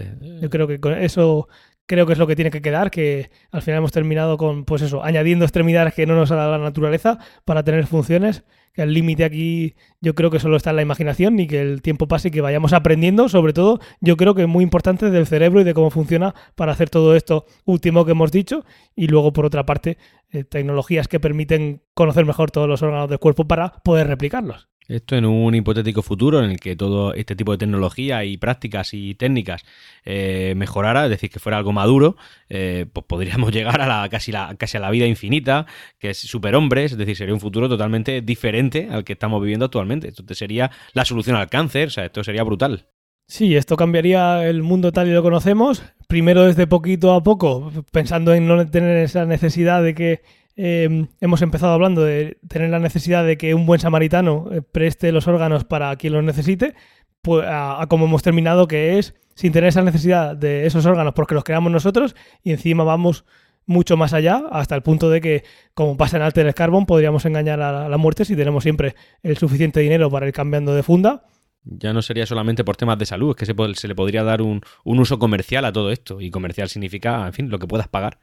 [0.42, 1.48] Yo creo que con eso
[1.86, 4.82] creo que es lo que tiene que quedar, que al final hemos terminado con, pues
[4.82, 8.94] eso, añadiendo extremidades que no nos ha dado la naturaleza para tener funciones, que el
[8.94, 12.30] límite aquí yo creo que solo está en la imaginación y que el tiempo pase
[12.30, 15.64] y que vayamos aprendiendo, sobre todo yo creo que es muy importante del cerebro y
[15.64, 18.66] de cómo funciona para hacer todo esto último que hemos dicho
[18.96, 19.98] y luego por otra parte
[20.32, 24.68] eh, tecnologías que permiten conocer mejor todos los órganos del cuerpo para poder replicarlos.
[24.88, 28.94] Esto en un hipotético futuro en el que todo este tipo de tecnología y prácticas
[28.94, 29.64] y técnicas
[30.06, 32.18] eh, mejorara, es decir, que fuera algo maduro,
[32.50, 35.66] eh, pues podríamos llegar a la casi, la casi a la vida infinita,
[36.00, 40.10] que es superhombres, es decir, sería un futuro totalmente diferente al que estamos viviendo actualmente.
[40.10, 42.88] Esto sería la solución al cáncer, o sea, esto sería brutal.
[43.28, 45.82] Sí, esto cambiaría el mundo tal y lo conocemos.
[46.08, 50.22] Primero desde poquito a poco, pensando en no tener esa necesidad de que
[50.56, 55.12] Em, hemos empezado hablando de tener la necesidad de que un buen samaritano eh, preste
[55.12, 56.76] los órganos para quien los necesite,
[57.24, 61.34] pues a, como hemos terminado que es sin tener esa necesidad de esos órganos porque
[61.34, 63.26] los creamos nosotros y encima vamos
[63.66, 65.44] mucho más allá hasta el punto de que
[65.74, 68.94] como pasa en Altered Carbon podríamos engañar a la muerte si tenemos siempre
[69.24, 71.24] el suficiente dinero para ir cambiando de funda
[71.66, 74.42] ya no sería solamente por temas de salud, es que se, se le podría dar
[74.42, 76.20] un, un, uso comercial a todo esto.
[76.20, 78.20] Y comercial significa, en fin, lo que puedas pagar.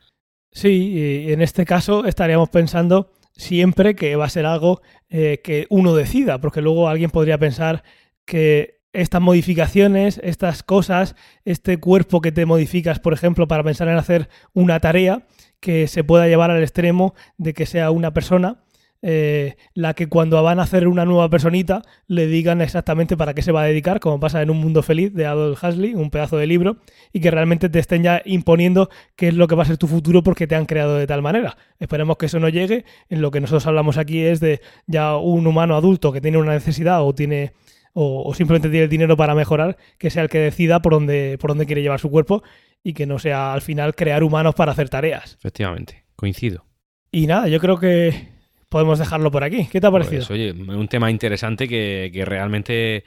[0.53, 5.95] Sí, en este caso estaríamos pensando siempre que va a ser algo eh, que uno
[5.95, 7.83] decida, porque luego alguien podría pensar
[8.25, 13.97] que estas modificaciones, estas cosas, este cuerpo que te modificas, por ejemplo, para pensar en
[13.97, 15.27] hacer una tarea
[15.61, 18.65] que se pueda llevar al extremo de que sea una persona
[19.03, 23.43] eh, la que cuando van a hacer una nueva personita le digan exactamente para qué
[23.43, 26.37] se va a dedicar, como pasa en Un Mundo Feliz de Adolf Huxley, un pedazo
[26.37, 26.79] de libro,
[27.13, 29.87] y que realmente te estén ya imponiendo qué es lo que va a ser tu
[29.87, 31.57] futuro porque te han creado de tal manera.
[31.79, 32.85] Esperemos que eso no llegue.
[33.09, 36.53] En lo que nosotros hablamos aquí es de ya un humano adulto que tiene una
[36.53, 37.53] necesidad o tiene
[37.93, 41.51] o, simplemente tiene el dinero para mejorar, que sea el que decida por dónde, por
[41.51, 42.43] dónde quiere llevar su cuerpo
[42.83, 45.37] y que no sea al final crear humanos para hacer tareas.
[45.39, 46.67] Efectivamente, coincido.
[47.11, 48.40] Y nada, yo creo que
[48.71, 49.69] podemos dejarlo por aquí.
[49.71, 50.35] ¿Qué te ha pues, parecido?
[50.35, 53.05] oye, un tema interesante que, realmente,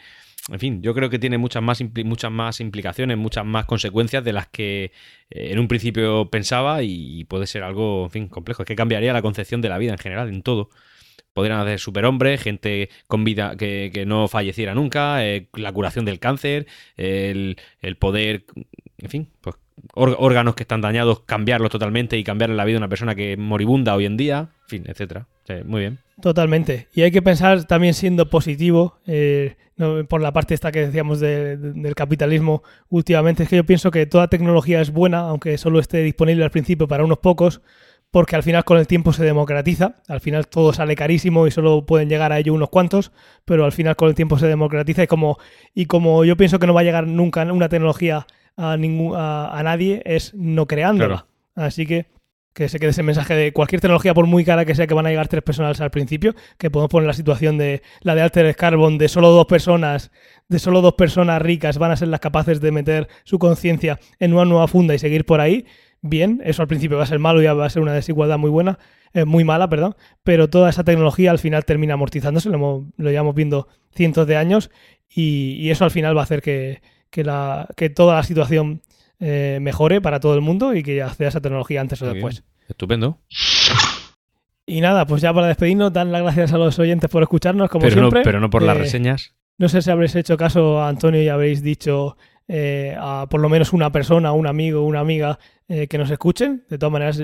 [0.51, 4.34] en fin, yo creo que tiene muchas más, muchas más implicaciones, muchas más consecuencias de
[4.34, 4.91] las que
[5.32, 8.61] eh, en un principio pensaba y puede ser algo, en fin, complejo.
[8.61, 10.70] Es que cambiaría la concepción de la vida en general, en todo.
[11.32, 16.68] Podrían hacer superhombres, gente con vida que, no falleciera nunca, eh, la curación del cáncer,
[16.95, 18.45] el, el poder,
[18.99, 19.55] en fin, pues
[19.95, 23.95] órganos que están dañados, cambiarlos totalmente y cambiar la vida de una persona que moribunda
[23.95, 25.28] hoy en día, fin, etcétera.
[25.65, 25.99] muy bien.
[26.21, 26.88] Totalmente.
[26.93, 29.55] Y hay que pensar también siendo positivo, eh,
[30.07, 34.28] por la parte esta que decíamos del capitalismo últimamente, es que yo pienso que toda
[34.28, 37.61] tecnología es buena, aunque solo esté disponible al principio para unos pocos,
[38.11, 41.86] porque al final con el tiempo se democratiza, al final todo sale carísimo y solo
[41.86, 43.11] pueden llegar a ello unos cuantos,
[43.43, 45.39] pero al final con el tiempo se democratiza y como,
[45.74, 49.59] y como yo pienso que no va a llegar nunca una tecnología a, ningún, a,
[49.63, 51.26] nadie es no creándola.
[51.55, 52.12] Así que
[52.54, 55.06] que se quede ese mensaje de cualquier tecnología, por muy cara que sea, que van
[55.06, 58.56] a llegar tres personas al principio, que podemos poner la situación de la de Alter
[58.56, 60.12] Carbon, de solo dos personas,
[60.47, 64.34] de solo dos personas ricas van a ser las capaces de meter su conciencia en
[64.34, 65.66] una nueva funda y seguir por ahí.
[66.01, 68.49] Bien, eso al principio va a ser malo y va a ser una desigualdad muy
[68.49, 68.78] buena,
[69.14, 73.36] eh, muy mala, perdón, pero toda esa tecnología al final termina amortizándose, lo, lo llevamos
[73.36, 74.70] viendo cientos de años
[75.16, 76.82] y eso al final va a hacer que,
[77.14, 78.82] que, la, que toda la situación
[79.26, 82.43] eh, mejore para todo el mundo y que acceda a esa tecnología antes o después.
[82.67, 83.21] Estupendo.
[84.65, 87.89] Y nada, pues ya para despedirnos, dan las gracias a los oyentes por escucharnos, como
[87.89, 88.21] siempre.
[88.24, 89.34] pero no por las eh, reseñas.
[89.57, 92.17] No sé si habréis hecho caso a Antonio y habréis dicho
[92.49, 96.65] eh, a por lo menos una persona, un amigo, una amiga que nos escuchen.
[96.69, 97.21] De todas maneras,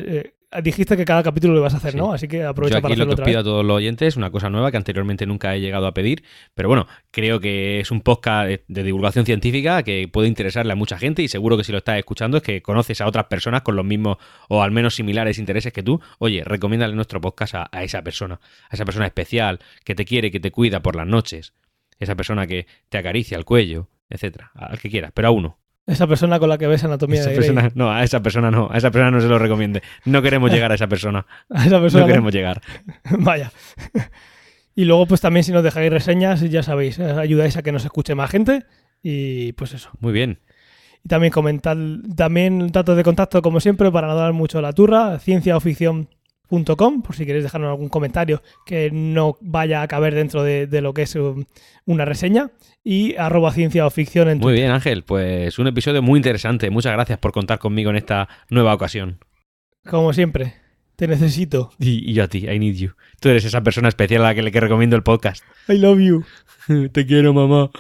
[0.63, 2.11] dijiste que cada capítulo lo ibas a hacer, ¿no?
[2.11, 4.49] Así que aprovecha Yo aquí lo que os pido a todos los oyentes una cosa
[4.49, 6.23] nueva que anteriormente nunca he llegado a pedir,
[6.55, 10.97] pero bueno, creo que es un podcast de, divulgación científica que puede interesarle a mucha
[10.97, 13.75] gente y seguro que si lo estás escuchando es que conoces a otras personas con
[13.75, 16.01] los mismos o al menos similares intereses que tú.
[16.17, 18.39] Oye, recomiéndale nuestro podcast a, a esa persona,
[18.69, 21.53] a esa persona especial que te quiere, que te cuida por las noches,
[21.99, 25.59] esa persona que te acaricia el cuello, etcétera, al que quieras, pero a uno.
[25.89, 28.69] Esa persona con la que ves anatomía de persona, No, a esa persona no.
[28.71, 29.81] A esa persona no se lo recomiende.
[30.05, 31.25] No queremos llegar a esa persona.
[31.49, 32.03] A esa persona.
[32.03, 32.61] No queremos llegar.
[33.19, 33.51] Vaya.
[34.75, 37.83] Y luego, pues también si nos dejáis reseñas, ya sabéis, eh, ayudáis a que nos
[37.83, 38.65] escuche más gente.
[39.01, 39.89] Y pues eso.
[39.99, 40.39] Muy bien.
[41.03, 41.77] Y también comentar,
[42.15, 46.09] también datos de contacto, como siempre, para no dar mucho la turra, ciencia o ficción
[46.49, 50.93] .com, por si queréis dejarnos algún comentario que no vaya a caber dentro de, lo
[50.93, 51.45] que es um,
[51.85, 52.51] una reseña
[52.83, 55.03] y arroba ciencia o ficción en Muy bien, Ángel.
[55.03, 56.69] Pues un episodio muy interesante.
[56.69, 59.19] Muchas gracias por contar conmigo en esta nueva ocasión.
[59.85, 60.55] Como siempre,
[60.95, 61.71] te necesito.
[61.79, 62.91] Y, yo a ti, I need you.
[63.19, 65.43] Tú eres esa persona especial a la que le recomiendo el podcast.
[65.67, 66.25] I love you.
[66.91, 67.71] Te quiero, mamá.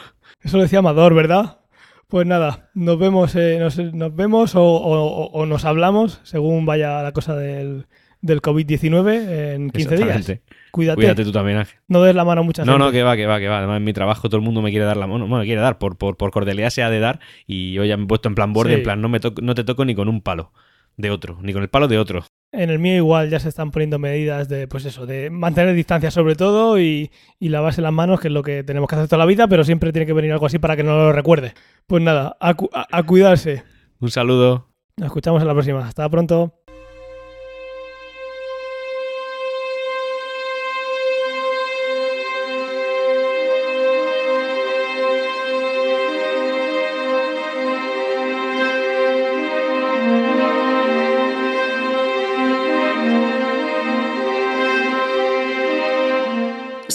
[0.41, 1.59] Eso lo decía Amador, ¿verdad?
[2.07, 3.59] Pues nada, nos vemos, eh,
[3.93, 7.85] nos, vemos o- o nos hablamos según vaya la cosa del,
[8.21, 10.31] del COVID-19 en 15 días.
[10.71, 11.79] Cuídate, Cuídate tú también, Ángel.
[11.87, 12.85] no des la mano a mucha No, gente.
[12.85, 13.59] no, que va, que va, que va.
[13.59, 15.21] Además, en mi trabajo todo el mundo me quiere dar la mano.
[15.27, 17.19] Bueno, me quiere dar, por, por, por cordialidad se ha de dar.
[17.47, 18.77] Y hoy ya me he puesto en plan borde, Sí.
[18.77, 20.51] en plan, no, me no te toco ni con un palo
[20.97, 22.25] de otro, ni con el palo de otro.
[22.51, 26.11] En el mío igual ya se están poniendo medidas de, pues eso, de mantener distancia
[26.11, 29.19] sobre todo y, y lavarse las manos, que es lo que tenemos que hacer toda
[29.19, 31.53] la vida, pero siempre tiene que venir algo así para que no lo recuerde.
[31.87, 33.63] Pues nada, a, cu- a- a cuidarse.
[33.99, 34.67] Un saludo.
[34.97, 35.87] Nos escuchamos en la próxima.
[35.87, 36.58] Hasta pronto.